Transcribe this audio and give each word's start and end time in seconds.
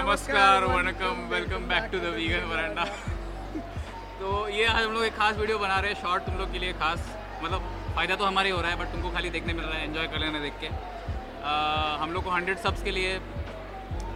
नमस्कार 0.00 0.64
vanakkam 0.64 1.16
welcome 1.30 1.64
back 1.70 1.88
to 1.92 1.98
the 2.00 2.10
vegan 2.14 2.44
veranda 2.50 2.84
तो 4.20 4.28
ये 4.48 4.64
आज 4.66 4.84
हम 4.84 4.92
लोग 4.92 5.04
एक 5.04 5.14
खास 5.16 5.36
वीडियो 5.36 5.58
बना 5.58 5.78
रहे 5.80 5.92
हैं 5.92 6.00
शॉर्ट 6.02 6.22
तुम 6.26 6.34
लोग 6.38 6.52
के 6.52 6.58
लिए 6.58 6.72
खास। 6.82 7.00
मतलब 7.42 7.66
फ़ायदा 7.96 8.16
तो 8.16 8.24
हमारे 8.24 8.50
हो 8.50 8.60
रहा 8.60 8.70
है 8.70 8.78
बट 8.78 8.92
तुमको 8.92 9.10
खाली 9.16 9.30
देखने 9.36 9.52
मिल 9.52 9.64
रहा 9.64 9.78
है 9.78 9.84
एंजॉय 9.84 10.06
कर 10.14 10.18
लेना 10.18 10.40
देख 10.40 10.54
के। 10.60 10.68
आ, 10.68 11.52
हम 12.02 12.12
लोग 12.12 12.24
को 12.24 12.30
हंड्रेड 12.30 12.58
सब्स 12.64 12.82
के 12.82 12.90
लिए 12.98 13.18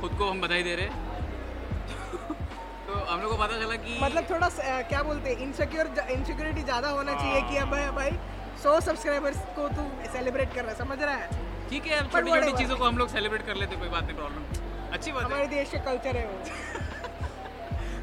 खुद 0.01 0.17
को 0.19 0.31
हम 0.31 0.41
बधाई 0.41 0.63
दे 0.63 0.75
रहे 0.77 0.87
हैं। 0.87 0.97
तो 2.89 3.05
हम 3.13 3.21
लोग 3.23 3.31
को 3.31 3.43
पता 3.45 3.61
चला 3.65 3.77
कि 3.85 3.99
मतलब 4.03 4.31
थोड़ा 4.31 4.49
स- 4.49 4.61
अ, 4.61 4.81
क्या 4.89 5.03
बोलते 5.13 5.31
हैं 5.31 5.37
इनसिक्योर 5.49 5.95
इनसिक्योरिटी 6.19 6.63
ज़्यादा 6.73 6.97
होना 6.99 7.15
चाहिए 7.23 7.43
कि 7.51 7.57
अब 7.67 7.71
भाई- 7.77 7.95
भाई 8.01 8.19
सौ 8.63 8.79
सब्सक्राइबर्स 8.91 9.45
को 9.57 9.69
तू 9.79 9.89
सेलिब्रेट 10.13 10.55
कर 10.55 10.63
रहा 10.63 10.73
है 10.73 10.79
समझ 10.85 10.99
रहा 11.03 11.15
है? 11.15 11.43
ठीक 11.71 11.87
है 11.87 11.99
अब 12.01 12.11
छोटी 12.13 12.31
छोटी 12.31 12.53
चीज़ों 12.63 12.77
को 12.77 12.85
हम 12.85 12.99
लोग 12.99 13.09
सेलिब्रेट 13.19 13.47
कर 13.47 13.65
लेते 13.65 13.77
कोई 13.77 13.89
बात 13.99 14.05
नहीं 14.05 14.17
प्रॉब्लम 14.17 14.64
अच्छी 14.95 15.13
बात 15.13 15.25
हमारे 15.25 15.47
देश 15.53 15.71
का 15.71 15.79
कल्चर 15.85 16.17
है 16.17 16.27
वो। 16.27 16.39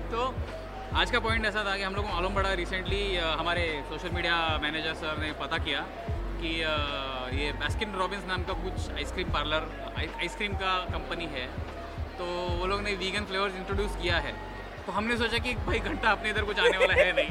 तो 0.14 0.24
आज 1.02 1.12
का 1.12 1.20
पॉइंट 1.26 1.46
ऐसा 1.46 1.64
था 1.66 1.76
कि 1.78 1.84
हम 1.84 1.96
लोग 1.96 2.06
को 2.06 2.14
मालूम 2.14 2.34
पड़ा 2.36 2.54
रिसेंटली 2.62 3.04
हमारे 3.42 3.66
सोशल 3.90 4.10
मीडिया 4.16 4.36
मैनेजर 4.64 4.94
सर 5.02 5.18
ने 5.20 5.32
पता 5.42 5.58
किया 5.68 5.86
कि 6.42 6.52
ये 7.38 7.52
बास्किन 7.62 7.94
रॉबिन्स 8.00 8.26
नाम 8.28 8.44
का 8.44 8.54
कुछ 8.64 8.90
ice cream 8.96 9.30
parlour 9.34 9.68
ice cream 10.00 10.54
का 10.64 10.74
कंपनी 10.92 11.28
है। 11.36 11.46
तो 12.18 12.26
वो 12.60 12.66
लोग 12.72 12.82
ने 12.84 12.94
वीगन 13.04 13.26
फ्लेवर्स 13.32 13.56
इंट्रोड्यूस 13.56 13.96
किया 14.02 14.18
है। 14.26 14.34
तो 14.86 14.92
हमने 14.92 15.18
सोचा 15.18 15.38
कि 15.46 15.54
भाई 15.68 15.80
घंटा 15.92 16.12
अपने 16.12 16.30
इधर 16.30 16.44
कुछ 16.52 16.60
आने 16.60 16.78
वाला 16.78 16.94
है 17.02 17.12
नहीं। 17.20 17.30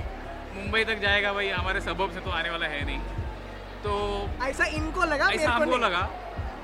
मुंबई 0.54 0.84
तक 0.84 1.00
जाएगा 1.02 1.32
भाई 1.32 1.48
हमारे 1.50 1.80
सबब 1.80 2.12
से 2.14 2.20
तो 2.20 2.30
आने 2.40 2.50
वाला 2.50 2.66
है 2.66 2.84
नहीं। 2.86 3.00
तो 3.84 3.92
ऐसा 4.46 4.64
इनको 4.80 5.04
लगा 5.12 5.28
ऐसा 5.34 5.50
हमको 5.50 5.76
लगा। 5.84 6.00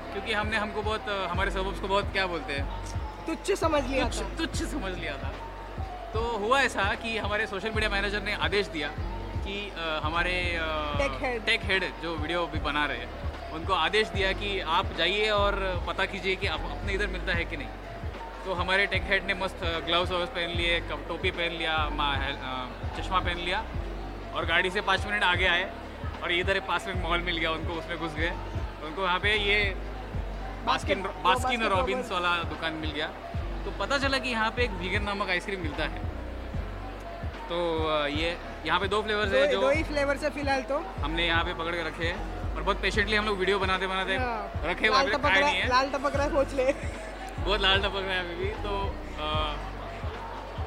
क्योंकि 0.07 0.33
हमने 0.33 0.57
हमको 0.57 0.81
बहुत 0.81 1.09
हमारे 1.29 1.51
सबब्स 1.51 1.79
को 1.79 1.87
बहुत 1.87 2.11
क्या 2.13 2.25
बोलते 2.27 2.53
हैं? 2.53 2.65
तुच्छ 3.27 3.51
समझ 3.59 3.83
लिया 3.85 4.03
तुच्छ 4.05 4.19
था। 4.19 4.35
तुच्छ 4.37 4.63
समझ 4.63 4.93
लिया 4.93 5.13
था। 5.17 5.33
तो 6.13 6.21
हुआ 6.39 6.59
ऐसा 6.61 6.83
कि 6.95 7.17
हमारे 7.17 7.47
सोशल 7.47 7.69
मीडिया 7.69 7.89
मैनेजर 7.89 8.21
ने 8.23 8.33
आदेश 8.43 8.67
दिया 8.69 8.87
कि 9.39 9.57
हमारे 10.03 10.35
टेक 11.45 11.61
हेड 11.63 11.83
जो 12.03 12.15
वीडियो 12.17 12.45
भी 12.47 12.59
बना 12.61 12.85
रहे 12.85 12.97
हैं 12.97 13.25
उनको 13.53 13.73
आदेश 13.73 14.07
दिया 14.09 14.31
कि 14.39 14.59
आप 14.77 14.95
जाइए 14.97 15.29
और 15.31 15.55
पता 15.87 16.05
कीजिए 16.05 16.35
कि 16.35 16.47
आप 16.47 16.61
अपने 16.71 16.93
इधर 16.93 17.07
मिलता 17.07 17.33
है 17.33 17.45
कि 17.45 17.57
नहीं। 17.57 17.67
तो 18.45 18.53
हमारे 18.53 18.85
टेक 18.85 19.03
हेड 19.03 19.25
ने 19.25 19.33
मस्त 19.33 19.63
ग्लव्स 19.85 20.11
वग्स 20.11 20.29
पहन 20.29 20.49
लिए 20.57 20.79
टोपी 21.07 21.31
पहन 21.31 21.51
लिया 21.53 21.75
चश्मा 22.97 23.19
पहन 23.19 23.37
लिया 23.37 23.63
और 24.33 24.45
गाड़ी 24.45 24.69
से 24.69 24.81
पाँच 24.81 25.05
मिनट 25.05 25.23
आगे 25.23 25.47
आए 25.47 25.69
और 26.23 26.31
इधर 26.33 26.59
पास 26.67 26.87
में 26.87 27.01
मॉल 27.03 27.21
मिल 27.21 27.37
गया 27.37 27.51
उनको 27.51 27.73
उसमें 27.73 27.97
घुस 27.97 28.13
गए। 28.13 28.29
उनको 28.85 29.01
वहाँ 29.01 29.19
पे 29.19 29.35
ये 29.37 29.59
बास्किन 30.67 31.01
बास्किन 31.23 31.63
रॉबिन्स 31.69 32.11
वाला 32.11 32.31
दुकान 32.49 32.73
मिल 32.83 32.91
गया। 32.91 33.07
तो 33.65 33.71
पता 33.79 33.97
चला 33.99 34.17
कि 34.17 34.29
यहाँ 34.29 34.51
पे 34.55 34.63
एक 34.63 34.71
वीगन 34.79 35.03
नामक 35.03 35.29
आइसक्रीम 35.29 35.61
मिलता 35.61 35.83
है। 35.83 36.05
तो 37.49 37.57
ये 38.09 38.29
यहाँ 38.65 38.79
पे 38.79 38.87
दो 38.87 39.01
फ्लेवर्स 39.01 39.33
है 39.33 39.47
जो 39.51 39.61
दो 39.61 39.69
ही 39.69 39.83
फ्लेवर 39.89 40.17
से 40.17 40.29
फ़िलहाल 40.29 40.61
तो। 40.71 40.77
हमने 41.03 41.27
यहाँ 41.27 41.43
पे 41.43 41.53
पकड़ 41.59 41.75
के 41.75 41.83
रखे 41.83 42.05
हैं। 42.05 42.55
और 42.55 42.63
बहुत 42.63 42.81
पेशेंटली 42.81 43.15
हम 43.15 43.25
लोग 43.25 43.37
वीडियो 43.39 43.59
बनाते 43.59 43.87
बनाते 43.87 44.15
हाँ, 44.17 44.51
रखे 44.65 44.87
हुए 44.87 44.97
लाल 44.97 45.11
टपक 45.11 45.25
रहा 45.25 45.39
नहीं 45.39 45.55
है। 45.55 45.61
है 45.61 45.69
लाल 45.69 45.89
टपक 45.89 46.15
रहा 46.15 46.25
है 46.25 46.31
सोच 46.31 46.53
ले। 46.53 46.65
बहुत 46.73 47.61
लाल 47.61 47.79
टपक 47.79 48.03
रहा 48.07 48.13
है 48.13 48.19
अभी 48.19 48.35
भी। 48.35 48.49
तो 48.65 48.71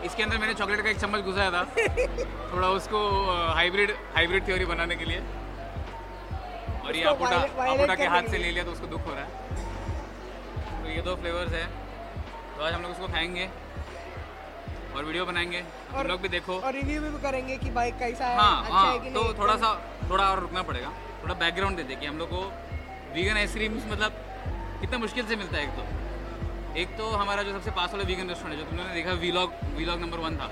इसके 0.06 0.22
अंदर 0.22 0.38
मैंने 0.38 0.54
चॉकलेट 0.54 0.80
का 0.82 0.90
एक 0.90 1.00
चम्मच 1.00 1.24
घुसाया 1.24 1.50
था। 1.50 1.64
थोड़ा 2.52 2.68
उसको 2.78 3.00
हाइब्रिड 3.54 3.90
हाइब्रिड 4.14 4.46
थ्योरी 4.46 4.64
बनाने 4.72 4.96
के 4.96 5.04
लिए। 5.04 5.20
और 6.86 6.96
ये 6.96 7.04
आपोटा 7.10 7.36
आपोटा 7.36 7.94
के 7.94 8.06
हाथ 8.06 8.30
से 8.30 8.38
ले 8.38 8.50
लिया 8.50 8.64
तो 8.64 8.72
उसको 8.72 8.86
दुख 8.86 9.06
हो 9.06 9.14
रहा 9.14 9.24
है। 9.24 9.39
तो 10.90 10.96
ये 10.96 11.02
दो 11.02 11.14
फ्लेवर्स 11.16 11.52
है। 11.52 11.66
तो 12.56 12.64
आज 12.64 12.72
हम 12.72 12.82
लोग 12.82 12.90
उसको 12.90 13.06
खाएँगे 13.06 13.50
और 14.96 15.04
वीडियो 15.04 15.24
बनाएँगे। 15.26 15.60
तुम 15.60 15.98
और- 15.98 16.08
लोग 16.08 16.20
भी 16.20 16.28
देखो। 16.28 16.60
और 16.60 16.72
रिव्यू 16.72 17.00
भी 17.00 17.22
करेंगे 17.22 17.56
कि 17.56 17.70
भाई 17.70 17.90
कैसा 17.90 18.26
है 18.26 18.36
हाँ 18.38 18.62
अच्छा 18.62 18.74
हाँ 18.74 18.92
है 18.92 18.98
कि 18.98 19.10
तो 19.10 19.22
नहीं। 19.22 19.34
थोड़ा 19.34 19.56
सा 19.56 19.90
थोड़ा 20.10 20.30
और 20.30 20.38
रुकना 20.38 20.62
पड़ेगा। 20.62 20.92
थोड़ा 21.22 21.34
बैकग्राउंड 21.34 21.76
दे 21.76 21.82
दे 21.82 21.96
कि 21.96 22.06
हम 22.06 22.18
लोग 22.18 22.28
को 22.28 22.52
वीगन 23.14 23.36
आइसक्रीम 23.36 23.74
मतलब 23.92 24.12
कितना 24.80 24.98
मुश्किल 24.98 25.26
से 25.26 25.36
मिलता 25.36 25.58
है 25.58 25.64
एक 25.64 25.70
तो। 25.70 26.76
एक 26.76 26.98
तो 26.98 27.10
हमारा 27.10 27.42
जो 27.42 27.52
सबसे 27.52 27.70
पास 27.70 27.90
वाला 27.92 28.04
वीगन 28.04 28.28
रेस्टोरेंट 28.28 28.60
है 28.60 28.64
जो 28.64 28.76
तुमने 28.76 28.94
देखा 28.94 29.12
वीलॉग 29.12 29.52
वीलॉग 29.64 30.00
नंबर 30.00 30.18
वन 30.18 30.36
था। 30.36 30.46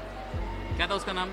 क्या 0.76 0.86
था 0.86 0.94
उसका 0.94 1.12
नाम? 1.12 1.28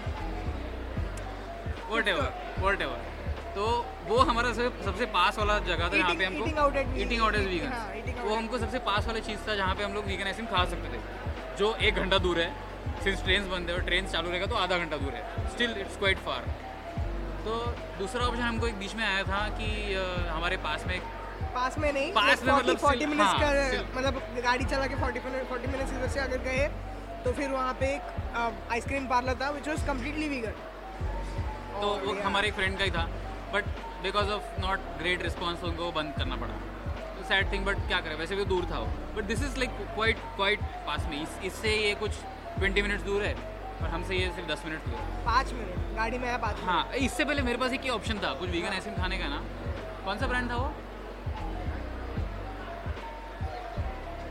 वॉट 1.90 2.08
एवर 2.08 2.34
वॉट 2.60 2.82
एवर 2.82 3.15
तो 3.56 3.66
वो 4.08 4.18
हमारा 4.30 4.52
सबसे 4.54 4.86
सबसे 4.86 5.06
पास 5.14 5.38
वाला 5.40 5.58
जगह 5.68 5.90
था 5.90 5.98
जहाँ 5.98 6.16
पे 6.16 6.26
हमको 6.26 6.46
ईटिंग 7.04 7.22
आउट 7.22 7.36
एज 7.36 7.48
वीगन 7.48 8.24
वो 8.24 8.36
हमको 8.36 8.58
सबसे 8.64 8.80
पास 8.88 9.08
वाला 9.08 9.20
चीज़ 9.28 9.48
था 9.48 9.56
जहाँ 9.56 9.76
पे 9.76 9.84
हम 9.84 9.94
लोग 9.94 10.06
वीगन 10.06 10.28
आइसक्रीम 10.32 10.48
खा 10.56 10.64
सकते 10.74 10.90
थे। 10.94 11.00
जो 11.60 11.74
एक 11.90 11.96
घंटा 12.04 12.18
दूर 12.26 12.40
है 12.40 12.50
सिंस 13.04 13.24
ट्रेन 13.24 13.50
बंद 13.52 13.70
है 13.70 13.76
और 13.76 13.84
ट्रेन 13.90 14.08
चालू 14.16 14.30
रहेगा 14.30 14.46
तो 14.46 14.56
आधा 14.64 14.78
घंटा 14.78 14.98
दूर 15.04 15.14
है। 15.14 15.48
स्टिल 15.54 15.76
इट्स 15.86 15.98
क्वाइट 16.04 16.18
फार 16.26 16.50
तो 17.48 17.56
दूसरा 18.00 18.26
ऑप्शन 18.28 18.42
हमको 18.42 18.68
एक 18.68 18.78
बीच 18.80 18.96
में 18.96 19.06
आया 19.06 19.24
था 19.32 19.42
कि 19.60 19.70
हमारे 20.30 20.58
पास 20.68 20.86
में 20.88 21.00
पास 21.56 21.78
में 21.80 21.92
नहीं 21.94 22.12
पास 22.14 22.44
में 22.44 22.54
मतलब 22.54 22.78
फोर्टी 22.78 22.98
still- 23.00 23.10
मिनट्स 23.10 23.28
हाँ, 23.28 23.40
का 23.40 24.00
मतलब 24.00 24.42
गाड़ी 24.46 24.66
चला 24.66 24.88
के 24.88 24.96
फोर्टी 25.02 25.20
फोर्टी 25.50 25.68
मिनट्स 25.68 25.94
इधर 25.94 26.08
से 26.16 26.20
अगर 26.20 26.38
गए 26.48 26.68
तो 27.26 27.32
फिर 27.34 27.50
वहाँ 27.50 27.74
पे 27.80 27.94
एक 27.96 28.72
आइसक्रीम 28.72 29.06
पार्लर 29.10 29.36
था 29.42 29.50
विच 29.58 29.68
वॉज़ 29.68 29.86
कम्प्लीटली 29.88 30.28
वीगन 30.30 30.64
तो 31.82 31.88
वो 32.06 32.14
हमारे 32.24 32.48
एक 32.48 32.54
फ्रेंड 32.54 32.78
का 32.78 32.84
ही 32.84 32.92
था। 32.92 33.08
But 33.54 33.66
because 34.04 34.30
of 34.32 34.60
not 34.62 34.80
great 35.00 35.24
response 35.24 35.64
उनको 35.64 35.92
बंद 35.92 36.14
करना 36.18 36.36
पड़ा। 36.36 36.54
सैड 37.30 37.52
थिंग 37.52 37.66
बट 37.66 37.78
क्या 37.88 38.00
करें? 38.02 38.16
वैसे 38.16 38.36
भी 38.36 38.46
दूर 38.46 38.66
था 38.72 38.80
वो। 38.80 38.88
But 39.16 39.24
this 39.26 39.44
is 39.44 39.58
like 39.60 39.70
quite 39.96 40.18
quite 40.36 40.60
पास 40.88 41.06
में। 41.10 41.22
इस 41.22 41.40
इससे 41.46 41.76
ये 41.76 41.94
कुछ 42.02 42.12
ट्वेंटी 42.58 42.82
मिनट्स 42.82 43.04
दूर 43.04 43.24
है 43.24 43.34
और 43.82 43.88
हमसे 43.90 44.16
ये 44.16 44.32
सिर्फ़ 44.32 44.50
दस 44.52 44.64
मिनट 44.66 44.86
दूर 44.86 44.96
है। 44.96 45.24
पाँच 45.26 45.54
मिनट 45.54 45.96
गाड़ी 45.96 46.18
में 46.18 46.28
है 46.30 46.38
पाँच 46.42 46.64
हाँ 46.64 46.84
इससे 47.08 47.26
पहले 47.26 47.42
मेरे 47.42 47.58
पास 47.58 47.74
एक 47.74 47.84
ही 47.84 47.90
ऑप्शन 47.90 48.20
था। 48.24 48.34
कुछ 48.40 48.50
वीगन 48.50 48.74
आइसक्रीम 48.74 48.98
खाने 48.98 49.18
का 49.18 49.28
ना। 49.28 49.42
कौन 50.06 50.18
सा 50.18 50.28
ब्रांड 50.28 50.50
था 50.52 50.56
वो? 50.56 50.74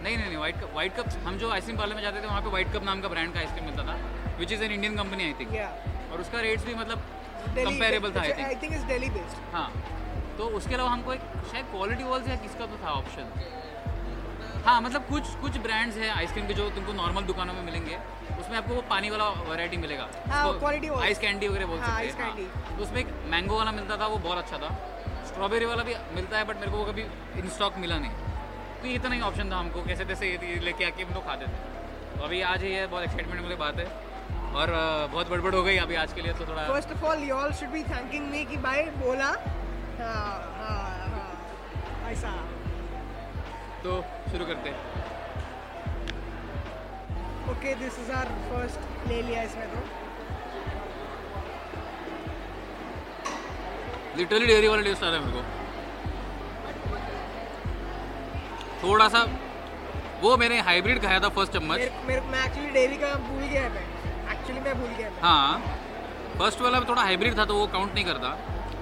नहीं 0.03 0.17
नहीं 0.17 0.27
नहीं 0.27 0.37
वाइट 0.37 0.57
कप 0.61 0.73
वाइट 0.75 0.97
कप 0.97 1.09
हम 1.27 1.37
जो 1.39 1.51
आइसक्रीम 1.51 1.77
पार्लर 1.79 1.95
में 1.95 2.03
जाते 2.03 2.21
थे 2.23 2.27
वहाँ 2.27 2.41
पे 2.43 2.51
वाइट 2.51 2.73
कप 2.73 2.83
नाम 2.85 3.01
का 3.01 3.09
ब्रांड 3.09 3.33
का 3.35 3.41
आइसक्रीम 3.41 3.65
मिलता 3.65 3.83
था 3.83 3.97
which 4.39 4.53
is 4.53 4.63
an 4.65 4.73
Indian 4.73 4.97
company 4.97 5.25
I 5.25 5.33
think 5.41 5.55
और 6.13 6.21
उसका 6.21 6.41
रेट्स 6.41 6.65
भी 6.65 6.75
मतलब 6.75 7.05
कंपेरेबल 7.56 8.15
था 8.16 8.20
I 8.20 8.32
think 8.32 8.47
I 8.47 8.54
think 8.62 8.72
is 8.75 8.84
Delhi 8.87 9.10
based 9.10 9.54
हाँ 9.54 9.70
तो 10.38 10.44
उसके 10.59 10.75
अलावा 10.75 10.91
हमको 10.91 11.12
एक 11.12 11.20
शायद 11.50 11.66
क्वालिटी 11.72 12.04
वॉल्स 12.04 12.28
या 12.28 12.37
किसका 12.44 12.66
तो 12.66 12.84
था 12.84 12.91
ऑप्शन 12.92 13.25
हाँ 14.65 14.81
मतलब 14.81 15.03
कुछ 15.06 15.31
कुछ 15.41 15.56
ब्रांड्स 15.65 15.97
है 15.98 16.09
आइसक्रीम 16.10 16.47
के 16.47 16.54
जो 16.54 16.69
तुमको 16.76 16.92
नॉर्मल 16.92 17.22
दुकानों 17.22 17.54
में 17.54 17.62
मिलेंगे। 17.62 17.97
उसमें 18.41 18.56
आपको 18.59 18.75
वो 18.75 18.82
पानी 18.91 19.10
वाला 19.10 19.25
वैरायटी 19.48 19.76
मिलेगा। 19.76 20.09
हाँ, 20.28 20.44
quality 20.60 20.91
आइस 21.00 21.19
कैंडी 21.19 21.48
वगैरह 21.48 21.66
बोल 21.66 21.78
हाँ, 21.78 21.88
सकते 21.88 22.06
हैं। 22.06 22.15
candy। 22.20 22.47
हाँ। 22.54 22.76
तो 22.76 22.82
उसमें 22.84 23.00
एक 23.00 23.09
मैंगो 23.31 23.56
वाला 23.56 23.72
मिलता 23.72 23.97
था 23.97 24.06
वो 24.06 24.16
बहुत 24.19 24.38
अच्छा 24.38 24.59
था। 24.59 24.71
स्ट्रॉबेरी 25.26 25.66
वाला 25.66 25.82
भी 25.82 25.94
मिलता 26.15 26.38
है 26.38 26.44
बट 26.44 26.56
मेरे 26.56 26.71
को 26.71 26.78
वो 26.78 26.84
कभी 26.84 27.03
इन 27.41 27.48
स्टॉक 27.56 27.76
मिला 27.78 27.98
नहीं। 27.98 28.10
तो 28.81 28.88
ये 28.88 28.94
इतना 28.94 29.15
ही 29.15 29.21
ऑप्शन 29.21 29.50
था 29.50 29.59
हमको 29.59 29.82
कैसे 29.84 30.04
तैसे 30.04 30.31
ये 30.31 30.60
लेके 30.60 30.84
आके 30.84 31.03
हम 31.03 31.15
लोग 31.15 31.26
खाते 31.26 31.47
थे। 31.47 32.16
तो 32.16 32.25
अभी 32.25 32.41
आज 32.53 32.62
ही 32.62 32.72
है 32.72 32.86
बहुत 32.86 33.03
एक्साइटमेंट 33.03 33.42
वाली 33.42 33.56
बात 33.56 33.78
है। 33.78 33.86
और 34.54 34.70
बहुत 35.12 35.31
बड़बड़ 35.31 35.54
हो 35.54 35.62
गई 35.62 35.76
अभी 35.84 35.94
आज 36.00 36.12
के 36.12 36.22
लिए 36.22 36.32
तो 36.32 36.44
थोड़ा 36.48 36.65
first 36.66 36.92
of 36.92 37.04
all 37.04 37.22
you 37.28 37.34
all 37.34 37.53
should 37.60 37.70
be 37.70 37.82
thanking 37.84 38.26
me 38.31 38.44
कि 38.50 38.56
भाई 38.66 38.82
बोला। 38.98 39.31
हाँ 40.00 40.26
हाँ 40.59 40.76
हाँ 41.15 42.10
ऐसा। 42.10 42.31
तो 43.84 44.00
शुरू 44.32 44.44
करते 44.47 44.70
हैं। 44.70 44.78
Okay 47.53 47.75
this 47.81 47.98
is 48.00 48.12
our 48.19 48.28
first 48.50 49.09
ले 49.09 49.20
लिया 49.22 49.42
इसमें 49.42 49.66
तो। 49.72 49.82
लिटरली 54.19 54.47
डेयरी 54.47 54.69
वाला 54.69 54.82
टेस्ट 54.82 55.03
आ 55.03 55.09
रहा 55.09 55.19
है 55.19 55.26
मेरे 55.26 55.36
को। 55.36 55.42
थोड़ा 58.83 59.09
सा 59.09 59.27
वो 60.22 60.36
मैंने 60.36 60.60
हाइब्रिड 60.62 61.03
खाया 61.03 61.21
था 61.21 61.28
फ़र्स्ट 61.36 61.53
चम्मच। 61.53 61.78
मेरे 61.78 62.07
मेरे 62.07 62.21
मैं 62.33 62.45
एक्चुअली 62.47 62.71
डेयरी 62.71 62.97
का 62.97 63.15
भूल 63.28 63.42
गया 63.42 63.68
मैं। 63.68 63.86
एक्चुअली 64.45 64.61
मैं 64.61 64.73
भूल 64.81 64.91
गया 64.97 65.11
हाँ 65.21 65.53
फ़र्स्ट 66.39 66.61
वाला 66.61 66.81
थोड़ा 66.89 67.03
हाइब्रिड 67.03 67.37
था 67.39 67.45
तो 67.51 67.55
वो 67.57 67.67
काउंट 67.75 67.95
नहीं 67.95 68.05
करता। 68.05 68.31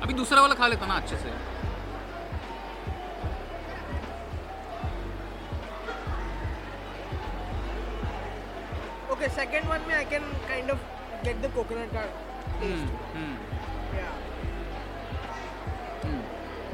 अभी 0.02 0.14
दूसरा 0.20 0.40
वाला 0.42 0.54
खा 0.60 0.66
लेता 0.68 0.86
ना 0.86 0.94
अच्छे 1.02 1.16
से। 1.16 1.30
ओके 9.12 9.28
सेकंड 9.36 9.70
वन 9.70 9.86
में 9.88 9.94
I 9.94 10.04
can 10.14 10.24
kind 10.48 10.70
of 10.70 10.80
get 11.24 11.36
the 11.42 11.52
coconut 11.54 11.92
का 11.94 12.02
taste 12.62 12.86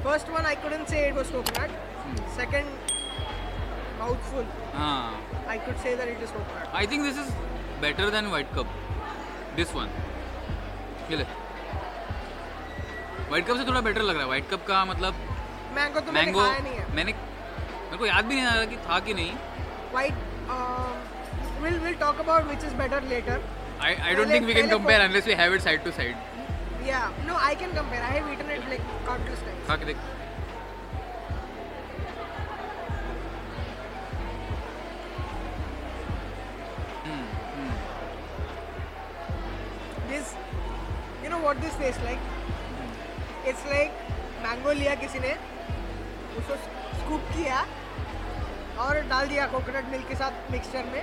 first 0.04 0.28
one 0.30 0.46
I 0.46 0.56
couldn't 0.64 0.88
say 0.94 1.00
it 1.10 1.14
was 1.20 1.28
coconut. 1.36 1.70
Hmm. 2.02 2.97
Mouthful 4.00 4.46
हाँ 4.74 5.02
I 5.54 5.58
could 5.66 5.78
say 5.84 5.94
that 6.00 6.12
it 6.14 6.24
is 6.26 6.34
coconut 6.36 6.76
I 6.80 6.86
think 6.92 7.02
this 7.04 7.18
is 7.24 7.32
better 7.80 8.10
than 8.16 8.26
white 8.36 8.54
cup 8.58 8.74
this 9.56 9.74
one 9.74 9.90
ये 11.10 11.16
ले 11.16 11.26
white 13.30 13.46
cup 13.46 13.56
से 13.56 13.66
थोड़ा 13.68 13.80
better 13.88 14.02
लग 14.02 14.14
रहा 14.14 14.22
है 14.22 14.28
white 14.28 14.50
cup 14.50 14.66
का 14.68 14.84
मतलब 14.92 15.26
मैंगो 15.74 16.00
तो 16.00 16.12
मैंने 16.12 16.26
मैंगो 16.26 16.46
खाया 16.46 16.58
नहीं 16.58 16.74
है 16.74 16.94
मैंने 16.96 17.12
मेरे 17.12 17.96
को 17.96 18.06
याद 18.06 18.24
भी 18.24 18.34
नहीं 18.34 18.46
आ 18.46 18.54
रहा 18.54 18.64
कि 18.72 18.76
था 18.88 18.98
कि 19.08 19.14
नहीं 19.14 19.32
we'll 21.62 21.78
we'll 21.84 21.96
talk 22.00 22.18
about 22.20 22.48
which 22.48 22.64
is 22.66 22.74
better 22.80 23.00
later. 23.12 23.36
I, 23.80 23.90
I 24.10 24.14
don't 24.14 24.28
think 24.28 24.46
we 24.46 24.54
can 24.54 24.68
Pele- 24.68 24.76
compare 24.76 25.00
unless 25.06 25.26
we 25.26 25.34
have 25.34 25.52
it 25.52 25.62
side 25.62 25.84
to 25.84 25.92
side. 25.92 26.16
Yeah, 26.84 27.10
no, 27.26 27.36
I 27.36 27.54
can 27.54 27.72
compare. 27.78 28.02
I 28.02 28.12
have 28.18 28.28
eaten 28.32 28.50
it 28.50 28.68
like 28.72 28.84
countless 29.06 29.42
times. 29.46 29.66
खा 29.68 29.76
के 29.76 29.84
देख 29.84 29.96
what 41.48 41.56
this 41.56 41.76
taste 41.78 42.02
like 42.04 43.46
it's 43.48 43.66
like 43.66 43.90
mango 44.42 44.72
लिया 44.78 44.94
किसी 45.02 45.18
ने 45.18 45.28
उसको 46.38 46.56
scoop 46.96 47.30
किया 47.36 47.60
और 48.84 48.98
डाल 49.10 49.28
दिया 49.28 49.46
कोकोनट 49.52 49.86
मिल्क 49.90 50.08
के 50.08 50.14
साथ 50.14 50.50
मिक्सचर 50.52 50.90
में। 50.94 51.02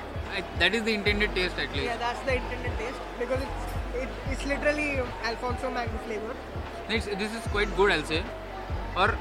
That 0.60 0.76
is 0.76 0.84
the 0.84 0.88
intended 0.90 1.34
taste 1.36 1.60
at 1.60 1.74
least 1.76 2.04
that's 2.04 2.22
the 2.26 2.36
intended 2.36 2.78
taste 2.80 3.00
because 3.20 3.42
it's 3.44 4.30
it's 4.32 4.46
literally 4.52 4.90
Alphonso 5.30 5.70
mango 5.78 6.04
flavour 6.06 6.36
next 6.90 7.14
this 7.24 7.32
is 7.38 7.50
quite 7.52 7.76
good 7.78 7.92
I 7.92 8.04
say 8.12 8.20
और 9.04 9.18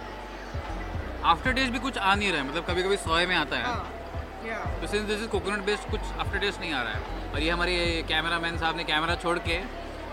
आफ्टर 1.33 1.53
टेस्ट 1.61 1.73
भी 1.73 1.79
कुछ 1.87 1.99
आ 1.99 2.15
नहीं 2.15 2.33
रहा 2.33 2.43
है 2.43 2.49
मतलब 2.49 2.67
कभी 2.67 2.83
कभी 2.83 2.97
सोए 3.07 3.25
में 3.27 3.35
आता 3.37 3.57
है। 3.57 3.65
हाँ, 3.65 4.81
तो 4.81 4.87
since 4.87 5.09
this 5.09 5.21
is 5.21 5.29
coconut 5.37 5.65
based 5.67 5.91
कुछ 5.91 6.13
आफ्टर 6.27 6.39
टेस्ट 6.39 6.61
नहीं 6.61 6.73
आ 6.75 6.83
रहा 6.83 6.93
है। 6.93 7.33
और 7.33 7.41
ये 7.43 7.51
हमारे 7.51 8.05
कैमरा 8.09 8.39
मैन 8.39 8.59
साहब 8.59 8.77
ने 8.77 8.85
कैमरा 8.93 9.15
छोड़ 9.25 9.39
के 9.49 9.59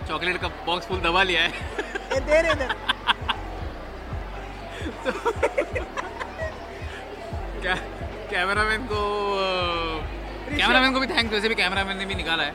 चॉकलेट 0.08 0.38
का 0.42 0.48
बॉक्स 0.66 0.88
फुल 0.88 1.00
दबा 1.02 1.24
लिया 1.24 1.42
है। 1.42 1.50
ये 2.14 2.20
दे 2.20 2.42
रहे 2.42 2.52
इधर 2.52 2.76
क्या 7.62 7.76
कैमरामैन 8.32 8.82
को 8.92 9.00
कैमरामैन 10.50 10.94
को 10.94 11.00
भी 11.00 11.08
थैंक्स 11.08 11.34
वैसे 11.34 11.50
भी 11.50 11.56
कैमरामैन 11.56 11.98
ने 11.98 12.06
भी 12.06 12.16
निकाला 12.16 12.44
है। 12.44 12.54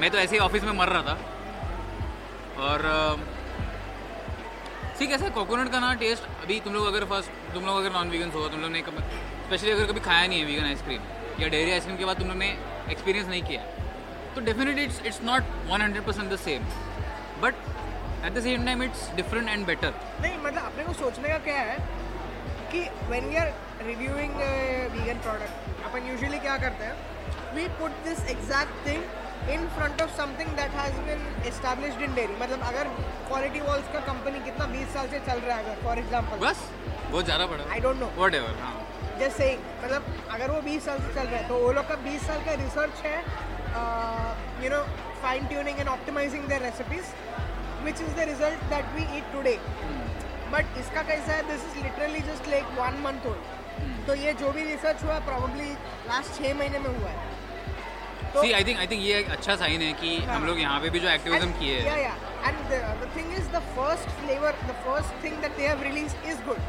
मैं 0.00 0.10
तो 0.10 0.18
ऐसे 0.18 0.36
ही 0.36 0.40
ऑफ़िस 0.40 0.62
में 0.64 0.72
मर 0.78 0.88
रहा 0.88 1.02
था। 1.02 1.18
और 2.66 2.82
ठीक 4.98 5.10
है 5.10 5.18
सर 5.18 5.30
कोकोनट 5.30 5.70
का 5.72 5.78
ना 5.80 5.92
टेस्ट 5.98 6.22
अभी 6.42 6.60
तुम 6.60 6.72
लोग 6.74 6.86
अगर 6.86 7.04
फ़र्स्ट 7.10 7.30
तुम 7.54 7.66
लोग 7.66 7.76
अगर 7.76 7.92
नॉन 7.92 8.08
वीगन 8.10 8.30
हो 8.30 8.48
तुम 8.48 8.60
लोग 8.60 8.70
ने 8.72 8.82
स्पेशली 8.82 9.70
अगर 9.70 9.86
कभी 9.92 10.00
खाया 10.00 10.26
नहीं 10.26 10.40
है 10.40 10.46
वीगन 10.46 10.64
आइसक्रीम 10.66 11.00
या 11.40 11.48
डेयरी 11.48 11.70
आइसक्रीम 11.72 11.96
के 11.96 12.04
बाद 12.04 12.18
तुम 12.18 12.28
लोग 12.28 12.36
ने 12.36 12.46
एक्सपीरियंस 12.90 13.28
नहीं 13.28 13.42
किया 13.42 13.62
तो 14.38 14.44
definitely 14.44 14.82
it's 14.84 15.00
it's 15.06 15.20
not 15.24 15.44
one 15.68 15.82
hundred 15.82 16.04
percent 16.04 16.30
the 16.30 16.36
same 16.38 16.64
but 17.42 17.54
at 18.26 18.32
the 18.32 18.42
same 18.42 18.64
time 18.66 18.82
it's 18.82 19.00
different 19.14 19.48
and 19.48 19.64
better 19.66 19.94
नहीं 20.20 20.36
मतलब 20.38 20.62
अपने 20.62 20.84
को 20.84 20.92
सोचने 20.94 21.28
का 21.28 21.38
क्या 21.46 21.56
है 21.60 21.78
कि 22.72 22.80
when 23.08 23.28
we 23.28 23.36
are 23.36 23.52
reviewing 23.82 24.34
vegan 24.92 25.18
product 25.24 25.84
upon 25.86 26.06
usually 26.08 26.38
क्या 26.38 26.56
करते 26.58 26.84
हैं? 26.84 26.94
We 27.54 27.66
put 27.80 27.98
this 28.04 28.24
exact 28.30 28.86
thing 28.86 29.50
in 29.50 29.66
front 29.76 30.02
of 30.02 30.16
something 30.16 30.54
that 30.56 30.78
has 30.80 31.00
been 31.08 31.26
established 31.48 32.02
in 32.02 32.14
dairy 32.14 32.36
मतलब 32.40 32.62
अगर 32.68 32.94
क्वालिटी 33.28 33.60
वॉल्स 33.60 33.92
का 33.92 34.06
कंपनी 34.06 34.44
कितना 34.44 34.72
20 34.72 34.94
साल 34.94 35.08
से 35.08 35.20
चल 35.26 35.40
रहा 35.40 35.56
है 35.56 35.64
अगर 35.64 35.82
फॉर 35.84 35.98
एग्जांपल 35.98 36.46
बस 36.46 36.64
बहुत 36.86 37.24
ज़्यादा 37.24 37.46
पड़ा 37.46 37.70
I 37.72 37.80
don't 37.80 38.00
know 38.00 38.12
what 38.18 38.34
ever 38.34 38.62
हाँ 38.62 38.76
सेइंग 39.36 39.60
मतलब 39.84 40.04
अगर 40.30 40.50
वो 40.50 40.60
20 40.62 40.82
साल 40.82 40.98
से 40.98 41.14
चल 41.14 41.26
रहा 41.26 41.36
है 41.36 41.48
तो 41.48 41.54
वो 41.58 41.72
लोग 41.72 41.88
का 41.88 41.94
20 42.02 42.26
साल 42.26 42.44
का 42.44 42.52
रिसर्च 42.60 43.00
है 43.04 43.16
you 44.64 44.70
know 44.70 44.82
fine 45.22 45.46
tuning 45.48 45.80
and 45.80 45.88
optimising 45.88 46.44
their 46.48 46.62
recipes 46.62 47.14
which 47.84 48.00
is 48.00 48.14
the 48.16 48.28
result 48.32 48.64
that 48.74 48.92
we 48.94 49.02
eat 49.18 49.32
today 49.32 49.56
but 50.52 50.78
इसका 50.80 51.02
कैसा 51.08 51.32
है 51.32 51.42
this 51.48 51.64
is 51.70 51.82
literally 51.84 52.20
just 52.28 52.48
like 52.50 52.78
one 52.78 53.00
month 53.06 53.26
old 53.32 54.06
तो 54.06 54.14
ये 54.20 54.32
जो 54.42 54.52
भी 54.52 54.62
रिसर्च 54.70 55.02
हुआ 55.04 55.18
प्रॉब्ली 55.26 55.70
लास्ट 56.06 56.40
छः 56.40 56.54
महीने 56.58 56.78
में 56.78 56.88
हुआ 56.88 57.08
है। 57.08 57.36
सी 58.40 58.52
आई 58.52 58.64
थिंक 58.64 58.78
आई 58.78 58.86
थिंक 58.86 59.02
ये 59.02 59.22
अच्छा 59.36 59.56
साइन 59.56 59.82
है 59.82 59.92
कि 60.00 60.16
हम 60.30 60.46
लोग 60.46 60.60
यहाँ 60.60 60.80
पे 60.80 60.90
भी 60.96 61.00
जो 61.00 61.08
एक्टिविज्म 61.08 61.50
किए 61.60 61.78
हैं। 61.78 61.98
yeah. 62.06 62.26
And 62.48 62.58
the, 62.72 62.78
the 62.98 63.06
thing 63.14 63.30
is 63.36 63.46
the 63.52 63.60
first 63.76 64.10
flavor 64.18 64.50
the 64.66 64.74
first 64.82 65.14
thing 65.22 65.40
that 65.44 65.56
they 65.60 65.64
have 65.68 65.80
released 65.86 66.28
is 66.32 66.42
good. 66.48 66.60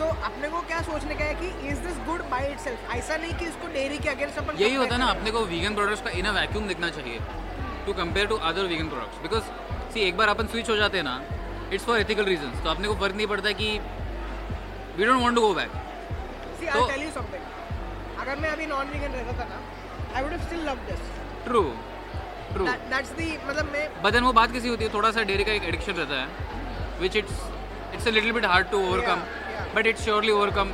तो 0.00 0.06
अपने 0.26 0.48
को 0.48 0.60
क्या 0.68 0.80
सोचने 0.82 1.14
का 1.14 1.24
है 1.24 1.34
कि 1.40 1.68
is 1.68 1.80
this 1.86 1.96
good 2.04 2.22
by 2.30 2.46
itself 2.50 2.92
ऐसा 2.92 3.16
नहीं 3.16 3.34
कि 3.38 3.46
इसको 3.46 3.66
डेयरी 3.72 3.98
के 3.98 4.08
अगेंस्ट 4.08 4.38
अपन 4.38 4.56
यही 4.58 4.74
होता 4.74 4.94
है 4.94 5.00
ना 5.00 5.06
अपने 5.10 5.30
को 5.30 5.44
वीगन 5.46 5.74
प्रोडक्ट्स 5.74 6.02
का 6.02 6.10
इन 6.18 6.26
अ 6.26 6.32
वैक्यूम 6.36 6.68
देखना 6.68 6.88
चाहिए 6.90 7.18
to 7.86 7.92
compare 7.98 8.26
to 8.28 8.36
other 8.50 8.66
vegan 8.70 8.88
products 8.88 9.22
because 9.22 9.50
see 9.94 10.00
एक 10.02 10.16
बार 10.16 10.28
अपन 10.28 10.46
स्विच 10.54 10.70
हो 10.70 10.76
जाते 10.76 10.96
हैं 10.98 11.04
ना 11.04 11.16
इट्स 11.72 11.84
फॉर 11.84 11.98
एथिकल 11.98 12.24
रीजंस 12.26 12.62
तो 12.64 12.70
अपने 12.70 12.88
को 12.88 12.94
फ़र्क 13.02 13.16
नहीं 13.16 13.26
पड़ता 13.26 13.52
कि 13.60 13.68
we 14.96 15.04
don't 15.04 15.22
want 15.22 15.34
to 15.34 15.42
go 15.42 15.52
back 15.54 15.76
see 16.60 16.66
I 16.68 16.88
tell 16.92 17.02
you 17.02 17.10
something 17.10 18.18
अगर 18.20 18.40
मैं 18.44 18.50
अभी 18.50 18.66
नॉन 18.72 18.90
वीगन 18.94 19.18
रहता 19.18 19.38
था 19.40 19.48
ना 19.50 19.60
I 20.16 20.22
would 20.22 20.32
have 20.32 20.46
still 20.46 20.64
love 20.68 20.86
this 20.88 21.02
true 21.44 21.62
true 22.52 22.66
that's 22.66 23.12
the 23.12 23.28
मतलब 23.44 23.72
मैं 23.72 23.84
बट 24.02 24.12
देन 24.12 24.24
वो 24.24 24.32
बात 24.40 24.52
कैसी 24.52 24.68
होती 24.68 24.84
है? 24.84 24.92
थोड़ा 24.94 25.10
सा 25.12 25.22
डेयरी 25.32 25.44
का 25.44 25.52
एक 25.52 25.68
एडिक्शन 25.74 25.92
रहता 25.92 26.22
है 26.22 26.98
which 27.00 27.16
it's 27.16 27.46
it's 27.94 28.06
a 28.06 28.10
little 28.10 28.32
bit 28.32 28.44
hard 28.46 28.70
to 28.70 28.80
overcome. 28.88 29.22
But 29.74 29.86
it's 29.86 30.04
surely 30.04 30.32
overcome 30.32 30.68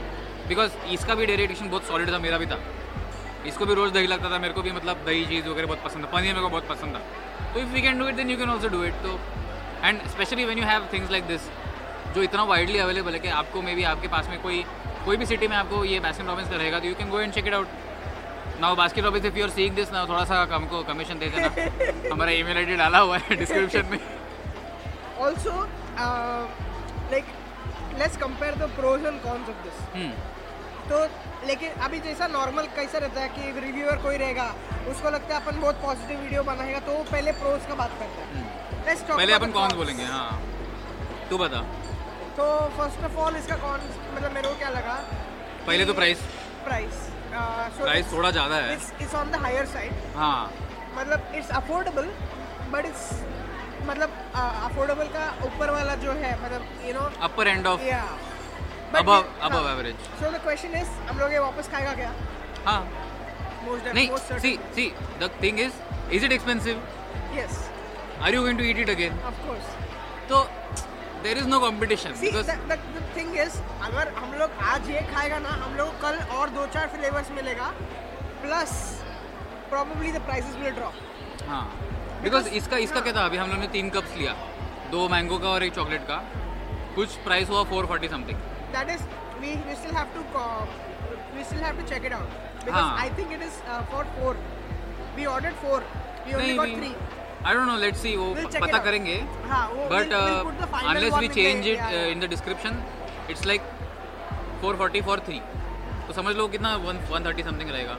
because 0.49 0.73
इसका 0.93 1.15
भी 1.15 1.27
डेयरी 1.27 1.47
बहुत 1.63 1.85
सॉलिड 1.85 2.13
था 2.13 2.19
मेरा 2.19 2.39
भी 2.39 2.47
था। 2.47 2.59
इसको 3.47 3.67
भी 3.67 3.75
रोज़ 3.75 3.93
दही 3.95 4.07
लगता 4.07 4.31
था 4.31 4.39
मेरे 4.39 4.55
को 4.55 4.63
भी 4.63 4.73
मतलब 4.73 5.05
दही 5.07 5.25
चीज़ 5.27 5.49
वगैरह 5.49 5.67
बहुत 5.67 5.83
पसंद 5.85 6.05
था 6.05 6.11
पनीर 6.11 6.33
मेरे 6.33 6.41
को 6.41 6.49
बहुत 6.49 6.69
पसंद 6.69 6.95
था। 6.95 7.01
तो 7.53 7.61
if 7.61 7.77
you 7.77 7.83
can 7.83 7.99
do 7.99 8.09
it 8.09 8.15
then 8.15 8.31
you 8.31 8.37
can 8.39 8.51
also 8.51 8.69
do 8.69 8.83
it 8.85 8.95
तो 9.03 9.19
and 9.85 10.07
especially 10.09 10.45
when 10.45 10.59
you 10.59 10.65
have 10.65 10.89
things 10.93 11.11
like 11.11 11.25
this 11.27 11.49
जो 12.15 12.23
इतना 12.23 12.43
वाइडली 12.51 12.79
अवेलेबल 12.79 13.13
है 13.13 13.19
कि 13.21 13.29
आपको 13.41 13.63
मे 13.63 13.75
बी 13.75 13.83
आपके 13.93 14.09
पास 14.09 14.29
में 14.31 14.41
कोई 14.43 14.65
कोई 15.05 15.17
भी 15.17 15.27
सिटी 15.27 15.49
में 15.49 15.57
आपको 15.57 15.85
ये 15.85 16.01
बास्किन 16.01 16.27
रॉबिन्स 16.27 16.51
का 16.51 16.57
रहेगा 16.57 16.81
तो 16.81 16.87
you 16.89 16.95
can 16.95 17.11
go 17.11 17.21
and 17.21 17.33
check 17.33 17.47
it 17.47 17.55
out 17.55 18.61
now 18.61 18.77
Baskin 18.77 19.05
Robbins 19.05 19.27
if 19.27 19.37
you 19.39 19.45
are 19.45 19.51
seeing 19.51 19.75
this 19.77 19.93
ना 19.93 20.05
थोड़ा 20.09 20.25
सा 20.25 20.47
हमको 20.53 20.83
कमीशन 20.83 21.19
दे 21.19 21.27
देना। 21.35 21.49
हमारा 22.13 22.31
ईमेल 22.33 22.57
आईडी 22.57 22.77
डाला 22.77 22.99
हुआ 22.99 23.19
है 23.19 23.37
डिस्क्रिप्शन 23.37 23.85
में। 23.91 23.99
Also 25.19 25.51
uh, 26.05 26.45
compare 28.23 28.55
the 28.55 28.69
pros 28.79 29.05
and 29.05 29.23
cons 29.23 29.49
of 29.49 29.57
this. 29.65 29.77
Hmm, 29.95 30.13
तो 30.89 30.99
लेकिन 31.47 31.71
अभी 31.85 31.99
जैसा 32.01 32.27
नॉर्मल 32.29 32.67
कैसा 32.77 32.99
रहता 32.99 33.21
है 33.21 33.29
कि 33.29 33.61
रिव्यूअर 33.61 33.97
कोई 34.03 34.17
रहेगा 34.17 34.45
उसको 34.91 35.11
लगता 35.11 35.35
है 35.35 35.41
अपन 35.43 35.61
बहुत 35.61 35.81
पॉजिटिव 35.83 36.21
वीडियो 36.21 36.43
बनाएगा 36.45 36.81
तो 36.87 36.93
वो 36.93 37.03
पहले 37.11 37.33
प्रोज 37.41 37.67
का 37.69 37.75
बात 37.75 37.99
करता 37.99 38.21
है। 38.21 38.27
Talk 38.27 39.11
हम्म। 39.11 39.17
पहले 39.17 39.33
अपन 39.33 39.47
the 39.47 39.55
कौन 39.55 39.69
cons. 39.69 39.77
बोलेंगे 39.77 40.05
हाँ। 40.05 40.41
तू 41.31 41.39
बता। 41.39 41.61
तो 42.37 42.45
फ़र्स्ट 42.77 43.05
ऑफ़ 43.05 43.17
ऑल 43.25 43.37
इसका 43.37 43.57
कौन 43.57 43.81
मतलब 44.15 44.33
मेरे 44.33 44.49
को 44.49 44.55
क्या 44.59 44.69
लगा 44.71 44.95
पहले 45.67 45.85
तो 45.85 45.95
प्राइस 45.95 46.19
प्राइस 46.65 46.95
प्राइस 47.79 48.13
थोड़ा 48.13 48.31
ज़्यादा 48.31 48.57
है। 48.57 48.75
It's 48.75 49.15
on 49.15 49.31
the 49.31 49.41
higher 49.43 49.67
side 49.67 49.93
हाँ। 50.17 50.53
मतलब 50.95 51.33
इट्स 51.37 51.51
अफोर्डेबल 51.57 52.11
बट 52.73 52.87
इट्स 52.87 53.11
मतलब 53.87 54.11
अफोर्डेबल 54.35 55.09
का 55.17 55.27
ऊपर 55.47 55.71
वाला 55.71 55.95
जो 56.05 56.13
है 56.23 56.33
मतलब 56.43 56.87
you 56.87 56.95
know 56.95 57.11
upper 57.27 57.49
end 57.49 57.67
of 57.67 57.83
या 57.83 58.03
above 58.95 59.25
above 59.47 59.67
average. 59.69 60.03
So 60.21 60.31
the 60.33 60.41
question 60.43 60.75
is 60.81 60.91
हम 61.09 61.19
लोग 61.19 61.33
ये 61.33 61.39
वापस 61.39 61.69
खाएगा 61.71 61.93
क्या? 61.95 62.13
हाँ। 62.67 62.81
मोस्ट 63.65 63.95
नहीं 63.95 64.11
most 64.11 64.33
see 64.43 64.59
see 64.75 64.87
the 65.21 65.31
thing 65.43 65.61
is 65.61 65.73
is 66.13 66.25
it 66.25 66.33
expensive 66.33 66.83
yes 67.35 67.59
are 68.23 68.35
you 68.35 68.43
going 68.43 68.59
to 68.59 68.65
eat 68.65 68.79
it 68.79 68.91
again 68.91 69.19
of 69.27 69.47
course 69.47 69.73
तो 70.29 70.43
there 71.23 71.39
is 71.39 71.49
no 71.49 71.61
competition 71.61 72.13
the, 72.21 72.31
the, 72.43 72.79
the 73.17 73.49
अगर 73.87 74.13
हम 74.19 74.35
लोग 74.39 74.63
आज 74.75 74.91
ये 74.91 75.01
खाएगा 75.15 75.39
ना 75.39 75.57
हम 75.65 75.75
लोग 75.77 76.01
कल 76.03 76.19
और 76.39 76.51
दो 76.51 76.67
चार 76.75 76.89
फ्लेवर्स 76.97 77.31
मिलेगा 77.31 77.73
plus 78.43 78.77
probably 79.71 80.11
the 80.11 80.21
prices 80.21 80.57
will 80.57 80.75
drop. 80.75 80.95
हाँ। 81.49 81.65
बिकॉज़ 82.27 82.49
इसका 82.59 82.77
इसका 82.85 83.01
क्या 83.01 83.13
था? 83.17 83.25
अभी 83.25 83.37
हम 83.37 83.49
लोगों 83.49 83.61
ने 83.63 83.67
तीन 83.73 83.91
कप्स 83.97 84.17
लिया। 84.19 84.33
दो 84.91 85.09
मैंगो 85.09 85.39
का 85.39 85.49
और 85.49 85.65
एक 85.65 85.75
चॉकलेट 85.75 86.07
का। 86.09 86.17
कुछ 86.95 87.15
प्राइस 87.25 87.49
हुआ 87.51 87.63
four 87.73 87.87
forty 87.87 88.09
something 88.09 88.39
that 88.75 88.89
is 88.95 89.03
we 89.43 89.51
we 89.67 89.75
still 89.81 89.95
have 89.97 90.09
to 90.15 90.23
uh, 90.41 90.65
we 91.37 91.45
still 91.51 91.63
have 91.67 91.77
to 91.81 91.85
check 91.91 92.09
it 92.09 92.17
out. 92.17 92.33
Because 92.65 92.79
हाँ. 92.79 92.97
I 93.03 93.07
think 93.19 93.35
it 93.37 93.45
is 93.49 93.61
uh, 93.75 93.83
for 93.93 94.03
four. 94.17 94.33
We 95.19 95.29
ordered 95.35 95.61
four. 95.61 95.79
We 96.27 96.35
only 96.39 96.47
नहीं 96.47 96.57
got 96.59 96.67
भी 96.67 96.75
three. 96.81 96.95
I 97.47 97.55
don't 97.55 97.67
know 97.69 97.77
let's 97.85 98.01
see 98.03 98.17
वो 98.17 98.27
We'll 98.35 98.51
it 98.51 98.61
पता 98.61 98.77
out. 98.77 98.85
करेंगे। 98.85 99.15
हाँ 99.51 99.67
वो 99.69 99.89
but 99.91 100.13
we'll, 100.13 100.27
we'll 100.27 100.47
put 100.49 100.59
the 100.63 100.69
final 100.75 100.91
unless 100.95 101.13
one 101.13 101.21
we 101.21 101.29
in 101.29 101.33
the- 101.33 101.45
yeah, 101.45 101.91
yeah. 102.59 103.31
It's 103.31 103.47
like 103.47 103.61
four 104.61 104.77
forty 104.77 105.01
for 105.11 105.21
three 105.27 105.41
तो 106.07 106.13
समझ 106.13 106.35
लो 106.37 106.49
कितना 106.49 106.75
वन 106.89 106.99
वन 107.11 107.25
थर्टी 107.25 107.43
समथिंग 107.43 107.71
रहेगा। 107.71 107.97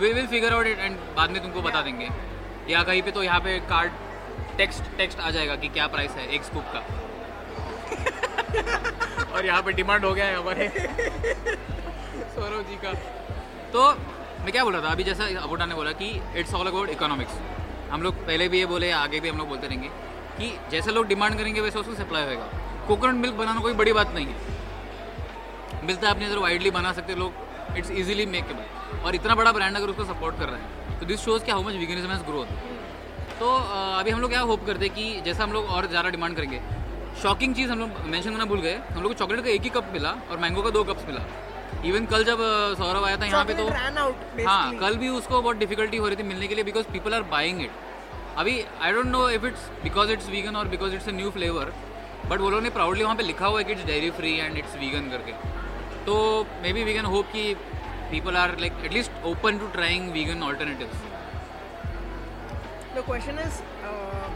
We 0.00 0.12
will 0.12 0.26
figure 0.26 0.54
out 0.54 0.66
it 0.66 0.78
and 0.78 0.96
बाद 1.16 1.30
में 1.30 1.42
तुमको 1.42 1.62
बता 1.62 1.78
Yeah. 1.78 1.84
देंगे। 1.84 2.08
या 2.70 2.82
कहीं 2.82 3.02
पे 3.02 3.10
तो 3.10 3.22
यहाँ 3.22 3.40
पे 3.40 3.58
कार्ड 3.70 3.92
टेक्स्ट 4.58 4.96
टेक्स्ट 4.98 5.20
आ 5.20 5.30
जाएगा 5.30 5.56
कि 5.56 5.68
क्या 5.68 5.86
प्राइस 5.86 6.10
है 6.10 6.26
एक 6.34 6.44
स्कूप 6.44 6.64
का। 6.74 6.80
और 9.34 9.46
यहाँ 9.46 9.62
पे 9.62 9.72
डिमांड 9.72 10.04
हो 10.04 10.12
गया 10.14 10.26
है 10.26 10.36
हमारे। 10.36 10.68
सौरव 12.34 12.62
जी 12.62 12.76
का। 12.84 12.92
तो 13.72 13.80
मैं 14.42 14.52
क्या 14.52 14.64
बोल 14.64 14.72
रहा 14.72 14.82
था? 14.82 14.92
अभी 14.92 15.04
जैसा 15.04 15.24
अबोटा 15.42 15.66
ने 15.66 15.74
बोला 15.74 15.92
कि 15.92 16.08
इट्स 16.36 16.54
ऑल 16.54 16.66
अबाउट 16.66 16.88
इकोनॉमिक्स 16.90 17.32
हम 17.90 18.02
लोग 18.02 18.14
पहले 18.26 18.48
भी 18.48 18.58
ये 18.58 18.66
बोले 18.66 18.90
आगे 18.92 19.20
भी 19.20 19.28
हम 19.28 19.38
लोग 19.38 19.48
बोलते 19.48 19.66
रहेंगे 19.66 19.88
कि 20.38 20.52
जैसे 20.70 20.92
लोग 20.92 21.06
डिमांड 21.06 21.38
करेंगे 21.38 21.60
वैसे 21.60 21.78
उसको 21.78 21.94
सप्लाई 21.94 22.24
होएगा। 22.24 22.46
कोकोनट 22.88 23.14
मिल्क 23.14 23.34
बनाना 23.34 23.60
कोई 23.60 23.72
बड़ी 23.74 23.92
बात 23.92 24.14
नहीं 24.14 24.26
है। 24.26 24.34
मिलता 25.86 26.08
है 26.08 26.14
अपने 26.14 26.26
इधर 26.26 26.38
वाइडली 26.38 26.70
बना 26.70 26.92
सकते 26.92 27.14
लोग। 27.14 27.76
इट्स 27.78 27.90
इजीली 27.90 28.26
मेकेबल 28.26 29.00
और 29.04 29.14
इतना 29.14 29.34
बड़ा 29.34 29.52
ब्रांड 29.52 29.76
अगर 29.76 29.88
उसको 29.88 30.04
सपोर्ट 30.04 30.38
कर 30.38 30.48
रहे 30.48 30.60
हैं 30.60 30.83
तो 31.04 31.08
दिस 31.08 31.20
शोज़ 31.20 31.42
कि 31.44 31.52
how 31.52 31.62
much 31.62 31.74
veganism 31.76 32.10
has 32.10 32.22
growth 32.24 32.46
तो 33.38 33.48
अभी 34.00 34.10
हम 34.10 34.20
लोग 34.20 34.30
क्या 34.30 34.40
होप 34.50 34.64
करते 34.66 34.86
हैं 34.86 34.94
कि 34.94 35.20
जैसा 35.24 35.42
हम 35.42 35.52
लोग 35.52 35.64
और 35.68 35.86
ज़्यादा 35.88 36.10
डिमांड 36.10 36.36
करेंगे। 36.36 36.60
शॉकिंग 37.22 37.54
चीज़ 37.54 37.70
हम 37.70 37.78
लोग 37.78 37.98
मैंशन 38.06 38.30
करना 38.30 38.44
भूल 38.52 38.60
गए। 38.60 38.74
हम 38.92 39.02
लोग 39.02 39.12
को 39.12 39.18
चॉकलेट 39.18 39.44
का 39.44 39.50
एक 39.50 39.62
ही 39.62 39.70
कप 39.70 39.90
मिला 39.92 40.12
और 40.30 40.38
मैंगो 40.44 40.62
का 40.62 40.70
दो 40.76 40.84
कप्स 40.84 41.06
मिला। 41.06 41.24
इवन 41.88 42.06
कल 42.12 42.24
जब 42.24 42.38
सौरभ 42.78 43.04
आया 43.04 43.16
था 43.16 43.26
यहाँ 43.26 43.44
पे 43.44 43.54
तो 43.54 43.66
हाँ 44.46 44.74
कल 44.78 44.96
भी 45.02 45.08
उसको 45.18 45.42
बहुत 45.42 45.56
डिफिकल्टी 45.56 45.96
हो 45.96 46.08
रही 46.08 46.16
थी 46.16 46.28
मिलने 46.28 46.48
के 46.48 46.54
लिए 46.54 46.64
because 46.64 46.86
people 46.92 47.14
are 47.14 47.22
buying 47.34 47.60
it 47.64 47.70
अभी 48.38 48.58
I 48.80 48.92
don't 48.92 49.06
know 49.08 49.28
if 49.30 49.46
it's 49.46 49.68
because 49.82 50.12
it's 50.12 50.28
vegan 50.30 50.56
और 50.56 50.68
because 50.68 50.94
it's 50.94 51.08
a 51.08 51.12
new 51.20 51.30
flavour 51.30 51.74
but 52.30 52.40
वो 52.40 52.50
लोगों 52.50 52.62
ने 52.62 52.70
प्राउडली 52.78 53.04
वहाँ 53.04 53.16
पे 53.16 53.22
लिखा 53.24 53.46
हुआ 53.46 53.58
है 53.58 53.64
कि 53.64 53.72
it's 53.72 53.84
dairy 53.86 54.10
free 54.20 54.36
and 54.38 54.58
it's 54.58 54.76
vegan 54.78 55.10
करके। 55.10 55.32
तो 56.06 56.14
may 56.62 56.72
be 56.72 56.84
we 56.84 56.94
can 56.94 57.04
hope 57.12 57.26
कि 57.36 57.54
people 58.14 58.36
are 58.36 58.58
like 58.60 58.84
at least 58.84 59.24
open 59.32 59.58
to 59.58 59.66
trying 59.78 60.12
vegan 60.12 60.42
alternatives 60.52 61.12
The 62.96 63.02
question 63.06 63.38
is, 63.42 63.56
uh, 63.86 64.26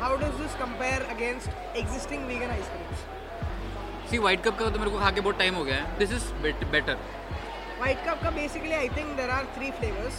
how 0.00 0.08
does 0.22 0.34
this 0.38 0.56
compare 0.62 1.04
against 1.12 1.54
existing 1.82 2.26
vegan 2.30 2.50
ice 2.54 2.70
creams? 2.72 3.04
See 4.10 4.18
white 4.24 4.42
cup 4.44 4.58
का 4.58 4.68
तो 4.70 4.78
मेरे 4.78 4.90
को 4.90 4.98
खा 4.98 5.10
के 5.10 5.20
बहुत 5.26 5.38
time 5.38 5.54
हो 5.54 5.64
गया 5.64 5.76
है 5.76 5.98
this 5.98 6.12
is 6.12 6.24
better 6.44 6.98
White 7.82 8.02
Cup 8.06 8.20
ka 8.22 8.30
basically 8.30 8.74
I 8.78 8.88
think 8.96 9.16
there 9.16 9.30
are 9.36 9.44
three 9.54 9.70
flavors. 9.78 10.18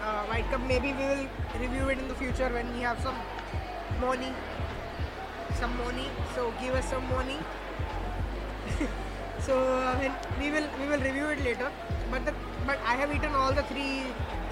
Uh, 0.00 0.20
White 0.26 0.50
Cup 0.50 0.60
maybe 0.66 0.92
we 0.98 1.06
will 1.12 1.24
review 1.62 1.88
it 1.94 2.02
in 2.02 2.06
the 2.08 2.18
future 2.20 2.50
when 2.56 2.68
we 2.74 2.84
have 2.88 3.00
some 3.06 3.16
money. 4.02 4.30
Some 5.62 5.74
money. 5.78 6.06
So 6.36 6.44
give 6.60 6.76
us 6.82 6.92
some 6.92 7.08
money. 7.14 7.38
so 9.48 9.58
uh, 9.78 9.96
when 10.02 10.14
we 10.42 10.52
will 10.56 10.68
we 10.82 10.86
will 10.92 11.02
review 11.08 11.32
it 11.34 11.42
later. 11.48 11.72
But 12.12 12.30
the 12.30 12.36
but 12.66 12.78
I 12.92 12.94
have 13.00 13.12
eaten 13.16 13.34
all 13.34 13.52
the 13.52 13.64
three 13.70 13.92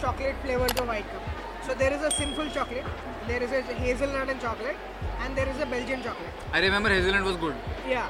chocolate 0.02 0.36
flavors 0.44 0.72
of 0.82 0.88
White 0.92 1.08
Cup. 1.12 1.22
So 1.66 1.74
there 1.74 1.92
is 1.92 2.02
a 2.02 2.10
sinful 2.10 2.48
chocolate, 2.56 2.86
there 3.26 3.42
is 3.42 3.52
a 3.52 3.62
hazelnut 3.80 4.28
and 4.34 4.40
chocolate, 4.40 4.76
and 5.24 5.36
there 5.36 5.48
is 5.54 5.60
a 5.60 5.66
Belgian 5.74 6.02
chocolate. 6.08 6.44
I 6.54 6.60
remember 6.66 6.92
Hazeland 6.92 7.24
was 7.26 7.36
good 7.40 7.54
Yeah. 7.92 8.06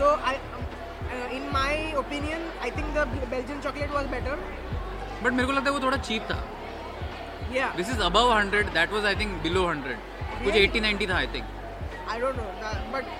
So 0.00 0.10
I, 0.32 0.34
um, 0.58 0.66
uh, 1.14 1.36
in 1.38 1.48
my 1.56 1.72
opinion, 2.02 2.44
I 2.68 2.70
think 2.76 2.94
the 2.98 3.06
Belgian 3.32 3.62
chocolate 3.68 3.96
was 3.98 4.10
better. 4.16 4.36
But 5.22 5.32
मेरे 5.32 5.46
को 5.46 5.52
लगता 5.52 5.70
है 5.70 5.76
वो 5.76 5.82
थोड़ा 5.86 5.96
cheap 6.10 6.28
था 6.30 6.38
Yeah. 7.56 7.74
This 7.76 7.90
is 7.96 8.00
above 8.10 8.32
hundred 8.32 8.72
that 8.78 8.92
was 8.92 9.06
I 9.06 9.16
think 9.24 9.40
below 9.42 9.66
hundred 9.68 9.98
कुछ 9.98 10.52
Really? 10.52 10.62
Eighty 10.64 10.80
ninety 10.86 11.06
था 11.06 11.16
I 11.16 11.26
think 11.34 11.58
I 12.12 12.16
don't 12.22 12.38
know, 12.38 12.70
but 12.94 13.10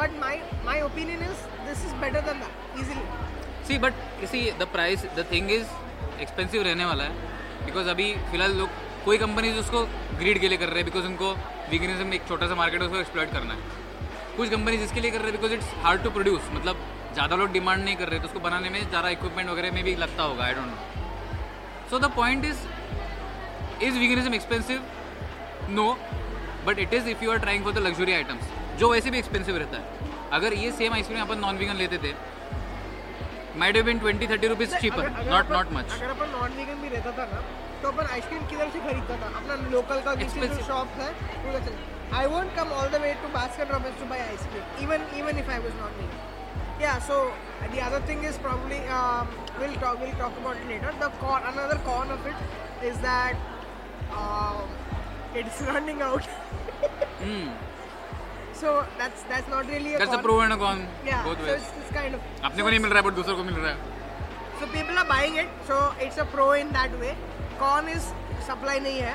but 0.00 0.12
my 0.24 0.34
my 0.66 0.74
opinion 0.88 1.22
is 1.30 1.40
this 1.70 1.80
is 1.88 1.94
better 2.04 2.20
than 2.28 2.38
that 2.44 2.78
easily. 2.82 3.06
See 3.68 3.78
but 3.78 4.22
इसी 4.24 4.40
the 4.60 4.68
price 4.72 5.04
the 5.16 5.26
thing 5.32 5.50
is 5.50 5.66
expensive 6.22 6.62
रहने 6.62 6.84
वाला 6.84 7.04
है 7.04 7.64
because 7.66 7.88
अभी 7.88 8.12
फ़िलहाल 8.30 8.52
लोग, 8.58 8.68
कोई 9.04 9.18
कंपनीज़ 9.18 9.56
उसको 9.58 9.82
ग्रीड 10.18 10.38
के 10.40 10.48
लिए 10.48 10.58
कर 10.58 10.68
रहे 10.68 10.76
हैं 10.76 10.84
बिकॉज़ 10.84 11.06
उनको 11.06 11.32
वीगनिज्म 11.70 12.06
में 12.06 12.14
एक 12.14 12.26
छोटा 12.28 12.46
सा 12.48 12.54
मार्केट 12.54 12.80
है, 12.80 12.86
उसको 12.86 13.00
एक्सप्लॉइट 13.00 13.32
करना 13.32 13.54
है। 13.54 13.80
कुछ 14.36 14.50
कंपनीज़ 14.50 14.82
इसके 14.82 15.00
लिए 15.00 15.10
कर 15.10 15.18
रहे 15.18 15.30
हैं 15.30 15.40
because 15.40 15.52
it's 15.54 15.74
hard 15.84 16.02
to 16.02 16.10
produce 16.10 16.48
मतलब 16.52 16.84
ज़्यादा 17.14 17.36
लोग 17.36 17.52
डिमांड 17.52 17.84
नहीं 17.84 17.96
कर 17.96 18.08
रहे 18.08 18.20
तो 18.20 18.26
उसको 18.26 18.40
बनाने 18.40 18.70
में 18.70 18.78
ज़्यादा 18.88 19.08
इक्विपमेंट 19.08 19.48
वगैरह 19.50 19.72
में 19.72 19.82
भी 19.84 19.94
लगता 19.96 20.22
होगा 20.22 20.44
I 20.44 20.54
don't 20.54 20.66
know 20.66 20.76
so 21.90 21.98
the 21.98 22.10
point 22.12 22.44
is 22.44 22.58
is 23.84 23.98
veganism 23.98 24.34
expensive 24.34 24.82
no 25.70 25.88
but 26.66 26.78
it 26.78 26.94
is 26.94 27.08
if 27.08 27.24
you 27.24 27.30
are 27.32 27.38
trying 27.38 27.64
for 27.64 27.72
the 27.72 27.78
luxury 27.86 28.12
items 28.12 28.78
जो 28.78 28.90
वैसे 28.92 29.10
भी 29.10 29.18
एक्सपेंसिव 29.18 29.56
रहता 29.56 29.78
है। 29.78 30.10
अगर 30.32 30.54
ये 30.54 30.70
सेम 30.72 30.92
आइसक्रीम 30.94 31.20
अपन 31.22 31.38
नॉन 31.38 31.56
वीगन 31.56 31.76
लेते 31.76 31.98
थे 31.98 32.14
might 33.58 33.76
have 33.76 33.84
been 33.84 33.98
twenty 33.98 34.26
thirty 34.26 34.48
rupees 34.48 34.74
cheaper 34.80 35.08
not 35.30 35.50
not 35.52 35.72
much 35.72 35.92
अगर 35.92 36.10
अपन 36.10 36.30
नॉन 36.38 36.52
वीगन 36.56 36.80
भी 36.82 36.88
रहता 36.94 37.12
था 37.18 37.24
ना 37.32 37.40
तो 37.82 37.88
अपन 37.88 38.06
आइसक्रीम 38.12 38.46
किधर 38.50 38.68
से 38.70 38.80
खरीदता 38.80 39.16
था? 39.22 39.26
अपना 39.38 39.54
लोकल 39.70 40.00
का 40.02 40.14
किसी. 40.14 40.48
शॉप 40.66 40.88
है 40.98 41.08
उधर 41.10 41.64
चले 41.64 42.16
I 42.18 42.26
won't 42.34 42.54
come 42.56 42.72
all 42.80 42.88
the 42.90 43.00
way 43.02 43.12
to 43.22 43.28
Baskin 43.38 43.72
Robbins 43.72 43.98
to 44.00 44.06
buy 44.10 44.20
ice cream 44.28 44.82
even 44.84 45.06
even 45.18 45.38
if 45.38 45.50
I 45.50 45.58
was 45.66 45.80
not 45.80 45.98
vegan 46.02 46.28
yeah 46.82 47.00
so 47.06 47.16
the 47.72 47.80
other 47.86 47.98
thing 48.06 48.22
is 48.28 48.38
probably 48.44 48.78
um, 48.94 49.28
we'll 49.58 49.74
talk 49.82 50.00
we'll 50.04 50.14
talk 50.22 50.38
about 50.40 50.62
it 50.62 50.70
later. 50.70 50.94
The 51.02 51.10
con 51.20 51.44
another 51.50 51.76
con 51.88 52.14
of 52.14 52.26
it 52.30 52.88
is 52.88 52.96
that 53.04 53.44
um, 54.22 54.72
it's 55.42 55.60
running 55.68 56.02
out. 56.08 56.32
So 58.62 58.72
that's 58.98 59.22
that's 59.30 59.48
not 59.54 59.72
really 59.74 59.94
a 59.94 59.98
कैसे 59.98 60.12
con. 60.12 60.22
Pro 60.22 60.42
and 60.42 60.54
con 60.58 60.84
yeah 61.06 61.24
both 61.24 61.36
so 61.36 61.48
वेज 61.48 61.56
it's, 61.56 61.72
it's 61.80 61.94
kind 61.96 62.18
of 62.18 62.44
अपने 62.44 62.62
को 62.62 62.68
नहीं 62.68 62.80
मिल 62.80 62.90
रहा 62.90 63.00
है 63.00 63.06
but 63.08 63.14
दूसरों 63.14 63.36
को 63.36 63.44
मिल 63.44 63.54
रहा 63.54 63.72
है 63.72 63.90
So 64.60 64.66
people 64.72 64.98
are 64.98 65.06
buying 65.06 65.36
it, 65.42 65.54
so 65.68 65.76
it's 66.04 66.18
a 66.22 66.24
pro 66.32 66.44
in 66.56 66.68
that 66.74 66.92
way. 66.98 67.12
Con 67.60 67.88
is 67.92 68.04
supply 68.48 68.74
नहीं 68.82 69.00
है, 69.00 69.14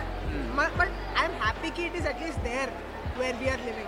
but, 0.58 0.74
but 0.80 0.90
I'm 1.22 1.38
happy 1.44 1.72
कि 1.78 1.86
it 1.90 1.96
is 2.00 2.10
at 2.12 2.20
least 2.24 2.44
there 2.44 2.68
where 3.22 3.38
we 3.44 3.54
are 3.54 3.60
living. 3.68 3.88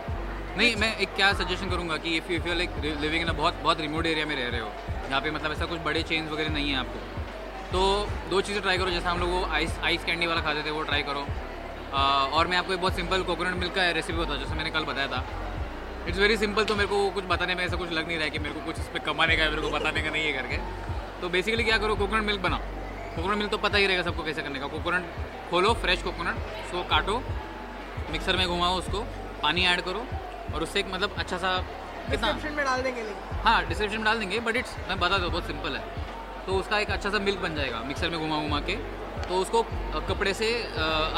नहीं 0.58 0.76
मैं 0.76 0.96
एक 1.06 1.10
क्या 1.16 1.32
सजेशन 1.40 1.70
करूँगा 1.70 1.98
कि 2.06 2.16
if 2.18 2.32
you 2.32 2.54
like 2.54 2.78
living 3.02 3.22
in 3.22 3.32
बहुत 3.34 3.60
बहुत 3.64 3.82
रिमोट 3.82 4.06
एरिया 4.06 4.26
में 4.26 4.36
रह 4.36 4.48
रहे 4.50 4.62
हो 4.62 4.72
जहाँ 5.10 5.22
पे 5.22 5.32
मतलब 5.32 5.52
ऐसा 5.52 5.66
कुछ 5.74 5.82
बड़े 5.90 6.02
चेंज 6.12 6.32
वगैरह 6.32 6.50
नहीं 6.54 6.70
है 6.70 6.78
आपको 6.78 7.00
तो 7.74 7.82
दो 8.30 8.42
चीज़ें 8.48 8.62
ट्राई 8.62 8.78
करो 8.78 8.90
जैसे 8.92 9.08
हम 9.10 9.20
लोग 9.20 9.30
वो 9.32 9.44
आइस 9.60 9.78
आइस 9.90 10.06
कैंडी 10.06 10.28
वाला 10.28 10.42
खाते 10.48 10.64
थे 10.66 10.72
वो 10.78 10.82
ट्राई 10.90 11.04
करो 11.10 11.26
आ, 11.94 12.02
और 12.38 12.48
मैं 12.48 12.58
आपको 12.58 12.74
एक 12.74 12.82
बहुत 12.82 12.96
सिंपल 12.96 13.24
कोकोनट 13.30 13.56
मिल्क 13.64 13.76
का 13.76 13.90
रेसिपी 14.00 14.18
बताऊँ 14.20 14.40
जैसे 14.40 14.56
मैंने 14.56 14.72
कल 14.78 14.86
बताया 14.92 15.08
था 15.08 15.24
इट्स 16.10 16.20
वेरी 16.20 16.36
सिंपल 16.38 16.64
तो 16.66 16.76
मेरे 16.76 16.88
को 16.90 16.98
कुछ 17.16 17.26
बताने 17.30 17.56
में 17.56 17.64
ऐसा 17.64 17.78
कुछ 17.78 17.92
लग 17.92 18.08
नहीं 18.08 18.18
रहा 18.18 18.26
है 18.26 18.30
कि 18.32 18.40
मेरे 18.40 18.54
को 18.54 18.62
कुछ 18.66 18.78
इस 18.80 18.88
पर 18.94 19.00
कमाने 19.08 19.36
का 19.38 19.44
है 19.44 19.50
मेरे 19.50 19.62
को 19.62 19.70
बताने 19.70 20.02
का 20.02 20.10
नहीं 20.10 20.26
है 20.26 20.32
करके। 20.34 20.58
तो 21.22 21.30
बेसिकली 21.30 21.64
क्या 21.64 21.78
करो 21.78 21.96
कोकोनट 21.96 22.26
मिल्क 22.26 22.42
बनाओ। 22.42 22.60
कोकोनट 23.16 23.38
मिल्क 23.38 23.52
तो 23.52 23.58
पता 23.58 23.78
ही 23.78 23.88
रहेगा 23.88 24.04
सबको 24.04 24.24
कैसे 24.24 24.42
करने 24.42 24.60
का। 24.60 24.68
कोकोनट 24.68 25.04
खोलो 25.50 25.74
फ्रेश 25.84 26.02
कोकोनट 26.04 26.36
उसको 26.64 26.84
काटो 26.90 27.18
मिक्सर 28.12 28.38
में 28.38 28.48
घुमाओ 28.48 28.78
उसको 28.78 29.02
पानी 29.44 29.66
ऐड 29.66 29.82
करो 29.82 30.06
और 30.54 30.64
उससे 30.64 30.80
एक 30.80 30.88
मतलब 30.94 31.16
अच्छा 31.18 31.38
सा 31.38 31.52
कितना? 32.10 32.28
Description 32.28 32.56
में 32.58 32.66
डाल 32.66 32.82
देंगे. 32.82 33.04
हाँ 33.44 33.58
डिस्क्रिप्शन 33.68 33.98
में 33.98 34.06
डाल 34.06 34.20
देंगे 34.20 34.40
बट 34.48 34.56
इट्स 34.56 34.76
मैं 34.88 35.00
बता 35.00 35.18
दूँ 35.18 35.30
बहुत 35.30 35.48
सिंपल 35.48 35.76
है। 35.76 35.84
तो 36.46 36.56
उसका 36.60 36.80
एक 36.80 36.90
अच्छा 36.92 37.10
सा 37.10 37.20
मिल्क 37.20 37.40
बन 37.40 37.56
जाएगा 37.56 37.84
मिक्सर 37.88 38.10
में 38.10 38.20
घुमा 38.20 38.42
घुमा 38.42 38.60
के। 38.62 38.76
तो 39.28 39.36
उसको 39.36 39.64
कपड़े 40.10 40.34
से 40.34 40.52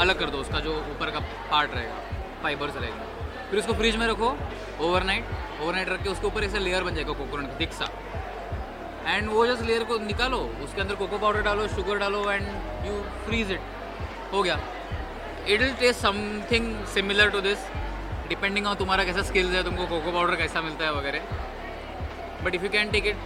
अलग 0.04 0.18
कर 0.20 0.30
दो 0.30 0.38
उसका 0.38 0.60
जो 0.60 0.76
ऊपर 0.90 1.10
का 1.10 1.20
पार्ट 1.50 1.74
रहेगा 1.74 1.98
फाइबर्स 2.42 2.76
रहेगा। 2.76 3.10
फिर 3.52 3.60
उसको 3.60 3.72
फ्रिज 3.78 3.96
में 4.00 4.06
रखो 4.06 4.28
ओवरनाइट 4.84 5.24
ओवरनाइट 5.62 5.88
रख 5.88 6.02
के 6.02 6.08
उसके 6.10 6.26
ऊपर 6.26 6.44
ऐसा 6.44 6.58
लेयर 6.58 6.84
बन 6.84 6.94
जाएगा 6.94 7.12
कोकोनट 7.18 7.58
थिक 7.60 7.72
सा। 7.78 7.88
एंड 9.06 9.28
वो 9.30 9.46
जस्ट 9.46 9.62
लेयर 9.62 9.84
को 9.90 9.98
निकालो 10.04 10.38
उसके 10.64 10.80
अंदर 10.80 10.94
कोको 11.00 11.18
पाउडर 11.18 11.42
डालो 11.48 11.66
शुगर 11.68 11.98
डालो 11.98 12.20
एंड 12.30 12.46
यू 12.86 12.94
फ्रीज 13.26 13.50
इट 13.52 13.60
हो 14.32 14.42
गया। 14.42 14.58
It 15.48 15.60
will 15.60 15.74
taste 15.80 16.00
something 16.00 16.84
similar 16.94 17.30
to 17.30 17.40
this 17.48 17.66
depending 18.28 18.66
on 18.66 18.74
तुम्हारा 18.82 19.04
कैसा 19.04 19.22
स्किल्स 19.30 19.54
है 19.54 19.62
तुमको 19.64 19.86
कोको 19.86 20.12
पाउडर 20.12 20.36
कैसा 20.42 20.60
मिलता 20.68 20.84
है 20.84 20.92
वगैरह। 20.94 21.20
But 22.44 22.54
if 22.54 22.62
you 22.64 22.70
can 22.78 22.90
take 22.90 23.06
it 23.06 23.16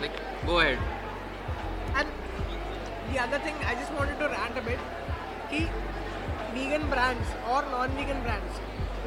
like 0.00 0.12
go 0.46 0.60
And 2.00 2.08
the 3.12 3.18
other 3.22 3.38
thing, 3.44 3.56
I 3.70 3.72
just 3.78 3.92
wanted 3.98 4.20
to 4.24 4.26
rant 4.36 4.58
a 4.58 4.66
bit. 4.66 4.82
कि 5.52 5.60
vegan 6.54 6.84
brands 6.90 7.30
or 7.52 7.62
non-vegan 7.70 8.20
brands, 8.26 8.60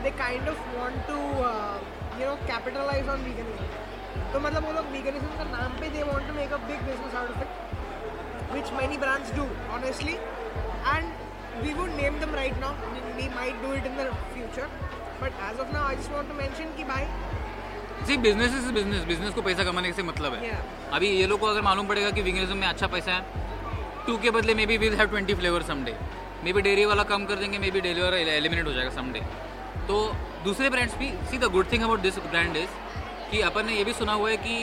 they 0.03 0.12
kind 0.19 0.48
of 0.53 0.57
want 0.77 1.01
to, 1.07 1.17
uh, 1.50 1.77
you 2.19 2.25
know, 2.25 2.38
capitalize 2.48 3.12
on 3.15 3.25
veganism. 3.27 3.69
तो 4.33 4.39
मतलब 4.39 4.65
वो 4.67 4.72
लोग 4.74 4.91
veganism 4.93 5.38
का 5.38 5.50
नाम 5.51 5.77
पे 5.79 5.91
they 5.98 6.05
want 6.12 6.27
to 6.27 6.38
make 6.39 6.55
a 6.57 6.62
big 6.72 6.81
business 6.88 7.19
out 7.22 7.29
of 7.29 7.43
it, 7.45 7.60
which 8.55 8.72
many 8.79 8.98
brands 9.03 9.36
do, 9.38 9.45
honestly. 9.75 10.17
And 10.95 11.63
we 11.65 11.74
would 11.79 11.93
name 12.01 12.19
them 12.19 12.33
right 12.41 12.60
now. 12.65 12.74
We 13.17 13.29
might 13.38 13.62
do 13.65 13.72
it 13.79 13.86
in 13.86 13.95
the 13.98 14.07
future. 14.33 14.67
But 15.19 15.33
as 15.50 15.60
of 15.60 15.72
now, 15.74 15.83
I 15.86 15.95
just 15.95 16.12
want 16.12 16.33
to 16.33 16.38
mention 16.39 16.75
कि 16.77 16.83
भाई 16.91 17.05
see 18.07 18.17
business 18.24 18.55
is 18.55 18.72
business 18.74 19.03
business 19.07 19.33
को 19.33 19.41
पैसा 19.41 19.63
कमाने 19.63 19.91
से 20.00 20.03
मतलब 20.03 20.33
है 20.33 20.41
Yeah. 20.48 20.63
अभी 20.93 21.10
ये 21.10 21.27
लोग 21.27 21.39
को 21.39 21.48
अगर 21.48 21.62
मालूम 21.67 21.88
पड़ेगा 21.88 22.10
कि 22.17 22.22
विगनिज्म 22.22 22.57
में 22.57 22.67
अच्छा 22.67 22.88
पैसा 22.95 23.12
है 23.12 23.41
टू 24.07 24.17
के 24.25 24.31
बदले 24.38 24.55
maybe 24.72 24.77
will 24.77 24.95
have 25.01 25.10
twenty 25.10 25.33
flavour 25.41 25.63
someday 25.69 25.95
maybe 26.53 26.62
dairy 26.62 26.86
वाला 26.86 27.03
कम 27.12 27.25
कर 27.25 27.36
देंगे 27.43 27.60
मे 27.65 27.72
बी 27.72 27.81
डेयरी 27.81 28.01
वाला 28.01 28.17
एलिमिनेट 28.33 28.67
हो 28.67 28.74
जाएगा 28.74 28.89
समडे 28.95 29.22
तो 29.88 29.96
दूसरे 30.44 30.70
ब्रांड्स 30.70 30.96
भी 30.98 31.10
see 31.30 31.38
the 31.38 31.51
good 31.51 31.72
thing 31.72 31.84
about 31.84 32.00
this 32.01 32.20
brand 32.27 32.58
is 32.58 32.74
कि 33.32 33.42
अपन 33.42 33.65
ने 33.65 33.74
ये 33.74 33.84
भी 33.84 33.94
सुना 33.94 34.13
हुआ 34.13 34.30
है 34.30 34.38
कि 34.38 34.56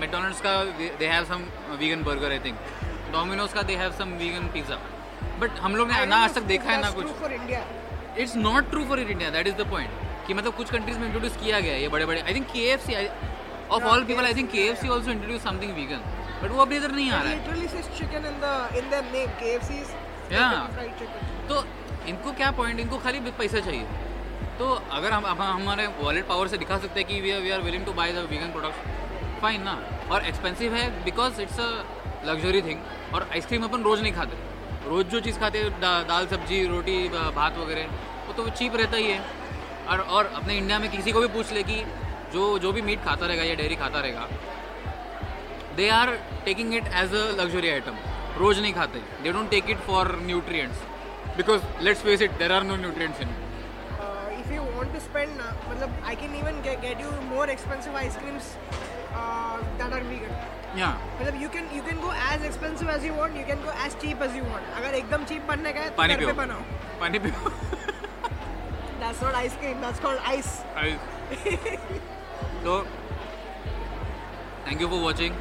मैकडोनल्ड्स 0.00 0.40
का 0.40 0.52
they 0.98 1.06
have 1.08 1.24
some 1.24 1.44
vegan 1.78 2.02
burger 2.04 2.32
I 2.32 2.38
think 2.44 2.56
Domino's 3.12 3.52
का 3.52 3.62
they 3.62 3.76
have 3.76 3.92
some 3.98 4.08
vegan 4.18 4.48
pizza 4.54 4.78
but 5.40 5.50
हम 5.60 5.76
लोग 5.76 5.90
ने 5.90 6.04
ना 6.06 6.16
आज 6.24 6.34
तक 6.34 6.42
देखा 6.50 6.70
है 6.70 6.80
ना 6.80 6.90
कुछ। 6.90 7.06
It's 8.18 8.36
not 8.36 8.70
true 8.70 8.84
for 8.84 9.00
India 9.00 9.30
that 9.30 9.46
is 9.46 9.54
the 9.56 9.66
point 9.70 9.90
कि 10.26 10.34
मतलब 10.34 10.52
कुछ 10.56 10.70
कंट्रीज़ 10.70 10.98
में 10.98 11.06
इंट्रोड्यूस 11.06 11.36
किया 11.44 11.60
गया 11.60 11.72
है 11.72 11.80
ये 11.82 11.88
बड़े 11.88 12.06
बड़े 12.06 12.20
I 12.20 12.34
think 12.34 12.46
K 12.52 12.66
F 12.70 12.86
C 12.86 12.94
of 13.70 13.84
all 13.84 14.04
people 14.04 14.24
I 14.24 14.34
think 14.34 14.50
K 14.50 14.66
F 14.66 14.78
C 14.80 14.88
also 14.88 15.10
introduce 15.10 15.42
something 15.42 15.72
vegan 15.74 16.00
but 16.42 16.50
वो 16.50 16.62
अभी 16.62 16.76
इधर 16.76 16.90
नहीं 16.92 17.10
आ 17.10 17.22
रहा 17.22 17.32
है। 17.32 17.36
तो 21.48 21.64
इनको 22.08 22.32
क्या 22.32 22.50
पॉइंट 22.58 22.80
इनको 22.80 22.98
खाली 22.98 23.20
पैसा 23.38 23.60
चाहिए। 23.60 23.86
तो 24.58 24.68
अगर 24.92 25.12
हम 25.12 25.26
हम 25.26 25.42
हमारे 25.42 25.86
वॉलेट 25.98 26.26
पावर 26.28 26.48
से 26.48 26.58
दिखा 26.58 26.78
सकते 26.78 27.00
हैं 27.00 27.08
कि 27.08 27.20
we 27.20 27.30
are 27.30 27.40
we 27.40 27.50
are 27.50 27.60
willing 27.62 27.84
to 27.86 27.92
buy 27.94 28.12
the 28.12 28.26
vegan 28.30 28.50
products 28.52 29.40
fine 29.42 29.62
ना? 29.62 29.74
और 30.10 30.24
एक्सपेंसिव 30.26 30.74
है 30.74 30.88
because 31.04 31.40
it's 31.42 31.60
a 31.60 31.68
luxury 32.26 32.62
thing 32.62 32.80
और 33.14 33.28
आइसक्रीम 33.32 33.64
अपन 33.64 33.82
रोज 33.82 34.02
नहीं 34.02 34.12
खाते। 34.12 34.36
रोज 34.88 35.06
जो 35.06 35.20
चीज़ 35.20 35.38
खाते 35.40 35.58
हैं 35.58 35.80
दा, 35.80 35.92
दाल 36.04 36.26
सब्ज़ी 36.26 36.66
रोटी 36.66 36.98
भात 37.08 37.58
वगैरह 37.58 37.86
वो 38.26 38.32
तो 38.34 38.48
चीप 38.50 38.76
रहता 38.76 38.96
ही 38.96 39.06
है। 39.06 39.20
और 39.88 40.00
और 40.00 40.26
अपने 40.34 40.56
इंडिया 40.56 40.78
में 40.78 40.90
किसी 40.90 41.12
को 41.12 41.20
भी 41.20 41.28
पूछ 41.34 41.52
ले 41.52 41.62
कि 41.64 41.82
जो 42.32 42.58
जो 42.58 42.72
भी 42.72 42.82
मीट 42.82 43.04
खाता 43.04 43.26
रहेगा 43.26 43.44
या 43.44 43.54
डेयरी 43.54 43.76
खाता 43.76 44.00
रहेगा 44.00 44.28
they 45.76 45.88
are 45.90 46.10
taking 46.44 46.74
it 46.74 46.86
as 47.02 47.14
a 47.14 47.26
luxury 47.40 47.68
item 47.70 47.96
रोज 48.38 48.60
नहीं 48.60 48.72
खाते। 48.74 48.98
They 49.22 49.32
don't 49.32 49.50
take 49.50 49.70
it 49.70 49.78
for 49.86 50.16
nutrients 50.22 50.82
because 51.36 51.62
let's 51.84 52.02
face 52.02 52.22
it 52.22 52.38
there 52.38 52.52
are 52.52 52.62
no 52.64 52.76
nutrients 52.76 53.20
in 53.20 53.28
to 54.98 55.04
spend, 55.04 55.40
uh, 55.40 55.88
I 56.04 56.14
can 56.14 56.34
even 56.34 56.60
get, 56.62 56.82
get 56.82 57.00
you 57.00 57.10
more 57.30 57.46
expensive 57.48 57.94
ice 57.94 58.16
creams 58.16 58.46
uh, 59.14 59.58
that 59.78 59.92
are 59.92 60.04
vegan. 60.12 60.32
या 60.76 60.88
मतलब 61.20 61.40
you 61.42 61.48
can 61.52 61.68
you 61.74 61.82
can 61.84 62.00
go 62.00 62.10
as 62.30 62.42
expensive 62.48 62.88
as 62.94 63.04
you 63.04 63.14
want, 63.18 63.36
you 63.40 63.44
can 63.50 63.62
go 63.66 63.74
as 63.84 63.94
cheap 64.02 64.24
as 64.26 64.34
you 64.38 64.42
want. 64.48 64.74
अगर 64.80 64.94
एकदम 64.94 65.24
cheap 65.30 65.46
बनने 65.48 65.72
का 65.72 65.80
है 65.80 65.90
तो 65.90 65.96
पानी 65.96 66.14
घर 66.14 66.26
पे 66.26 66.32
बनाओ. 66.40 66.62
पानी 67.00 67.18
पियो 67.26 67.52
That's 69.00 69.22
not 69.22 69.38
ice 69.40 69.56
cream, 69.62 69.80
that's 69.86 70.00
called 70.04 70.20
ice. 70.32 70.52
Ice. 70.84 71.00
तो 72.64 72.74
thank 74.66 74.80
you 74.80 74.88
for 74.88 75.00
watching 75.00 75.34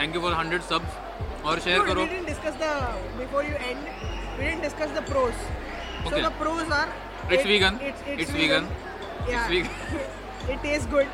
thank 0.00 0.14
you 0.14 0.20
for 0.20 0.32
hundred 0.34 0.62
subs 0.72 1.44
और 1.50 1.60
शेयर 1.66 1.86
करो 1.86 2.06
we 2.06 2.10
didn't 2.14 2.30
discuss 2.34 2.56
the 2.66 2.72
before 3.22 3.44
you 3.50 3.56
end. 3.70 3.90
We 4.38 4.44
didn't 4.44 4.64
discuss 4.68 4.90
the 5.00 5.04
pros. 5.10 5.44
Okay. 6.06 6.16
So 6.16 6.22
the 6.28 6.34
pros 6.40 6.72
are 6.78 6.88
It's 7.28 7.42
it, 7.42 7.48
vegan. 7.48 7.80
It's, 7.80 8.00
it's, 8.06 8.22
it's 8.22 8.30
vegan. 8.30 8.66
vegan. 8.66 9.28
Yeah. 9.28 9.50
It's 9.50 9.68
vegan. 9.68 10.00
it 10.48 10.62
tastes 10.62 10.86
good 10.86 11.08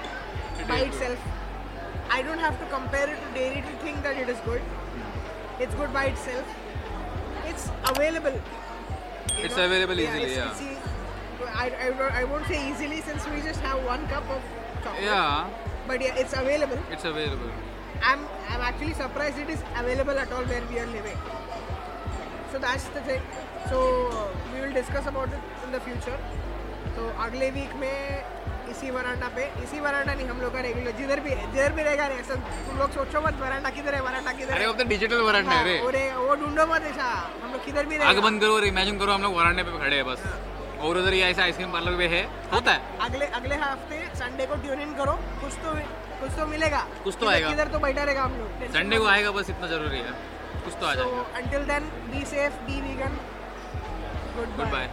it 0.63 0.69
by 0.69 0.81
itself. 0.81 1.19
Good. 1.19 2.01
I 2.11 2.23
don't 2.23 2.39
have 2.39 2.59
to 2.61 2.67
compare 2.67 3.09
it 3.09 3.19
to 3.23 3.29
dairy 3.39 3.63
to 3.63 3.77
think 3.85 4.03
that 4.03 4.17
it 4.17 4.29
is 4.29 4.39
good. 4.41 4.63
It's 5.59 5.75
good 5.75 5.93
by 5.93 6.05
itself. 6.07 6.47
It's 7.47 7.71
available. 7.89 8.41
It's 9.39 9.57
know? 9.57 9.65
available 9.65 9.99
yeah, 9.99 10.17
easily. 10.17 10.35
yeah. 10.35 10.55
Easy. 10.55 10.77
I, 11.55 11.71
I, 11.71 12.21
I 12.21 12.25
won't 12.25 12.47
say 12.47 12.71
easily 12.71 13.01
since 13.03 13.27
we 13.29 13.41
just 13.41 13.61
have 13.61 13.83
one 13.85 14.07
cup 14.09 14.29
of 14.31 14.43
chocolate. 14.85 15.03
Yeah. 15.03 15.51
But 15.87 16.01
yeah, 16.01 16.15
it's 16.17 16.33
available. 16.33 16.79
It's 16.91 17.05
available. 17.05 17.51
I'm 18.03 18.21
I'm 18.49 18.61
actually 18.61 18.95
surprised 18.95 19.39
it 19.39 19.49
is 19.49 19.63
available 19.77 20.19
at 20.19 20.31
all 20.33 20.45
where 20.45 20.63
we 20.71 20.79
are 20.79 20.87
living. 20.87 21.19
So 22.53 22.59
that's 22.59 22.85
the 22.89 23.01
thing. 23.01 23.23
So 23.69 24.09
uh, 24.09 24.29
we 24.53 24.61
will 24.61 24.73
discuss 24.73 25.07
about 25.07 25.29
it 25.33 25.41
the 25.75 25.81
future. 25.89 26.21
तो 26.95 27.03
अगले 27.25 27.51
week 27.51 27.73
में 27.81 27.97
इसी 28.71 28.91
वरांडा 28.91 29.29
पे 29.37 29.45
इसी 29.63 29.79
वरांडा 29.81 30.13
नहीं 30.15 30.27
हम 30.29 30.41
लोग 30.41 30.53
का 30.55 30.61
रेगुलर 30.67 30.93
जिधर 30.99 31.21
भी 31.25 31.31
है 31.31 31.45
जिधर 31.53 31.73
भी 31.77 31.83
रहेगा 31.83 32.05
ऐसा 32.17 32.35
तुम 32.67 32.79
लोग 32.79 32.91
सोचो 32.97 33.21
मत 33.27 33.35
वरांडा 33.41 33.71
किधर 33.77 33.95
है 33.95 34.01
वरांडा 34.03 34.33
किधर 34.39 34.53
अरे 34.55 34.67
वो 34.67 34.73
तो 34.81 34.85
डिजिटल 34.93 35.21
वरांडा 35.29 35.53
है 35.53 35.65
रे। 35.65 35.77
हाँ, 35.79 35.89
अरे 35.89 36.03
वो 36.17 36.35
ढूंढो 36.43 36.67
मत 36.73 36.83
ऐसा 36.91 37.07
हम 37.43 37.53
लोग 37.53 37.65
किधर 37.65 37.87
भी 37.87 37.99
आग 38.11 38.19
बंद 38.27 38.41
करो 38.41 38.55
और 38.57 38.65
इमेजिन 38.67 38.99
करो 38.99 39.13
हम 39.13 39.23
लोग 39.23 39.37
वरांडे 39.37 39.63
पे 39.63 39.79
खड़े 39.79 39.97
हैं 39.97 40.07
बस। 40.07 40.25
और 40.81 40.99
उधर 40.99 41.13
ही 41.13 41.21
ऐसा 41.23 41.43
आइसक्रीम 41.43 41.73
पार्लर 41.73 41.97
पे 41.99 42.07
है। 42.15 42.23
होता 42.53 42.73
है। 42.73 42.99
अगले 43.07 43.27
अगले 43.39 43.57
हफ़्ते 43.63 43.99
संडे 44.21 44.47
को 44.47 44.55
ट्यून 44.63 44.81
इन 44.81 44.95
करो 44.95 45.13
कुछ 45.43 45.53
तो 45.65 45.75
कुछ 46.23 46.31
तो 46.39 46.47
मिलेगा। 46.47 46.87
कुछ 47.05 47.17
तो 47.21 47.29
आएगा। 47.29 47.51
किधर 47.51 47.69
तो 47.75 47.79
बैठा 47.85 48.03
रहेगा 48.05 48.23
हम 48.23 48.35
लोग 48.39 48.67
संडे 48.75 48.99
को 48.99 49.07
आएगा 49.15 49.31
बस 49.39 49.51
इतना 49.51 49.67
ज़रूरी 49.75 49.99
है। 49.99 50.13
कुछ 50.65 50.75
तो 50.81 50.87
आ 50.87 50.95
जाएगा। 50.95 51.65
then, 51.71 51.85
be 52.11 52.21
safe, 52.35 52.59
be 52.67 52.83
vegan. 52.89 53.17
Goodbye. 54.35 54.57
Goodbye 54.73 54.87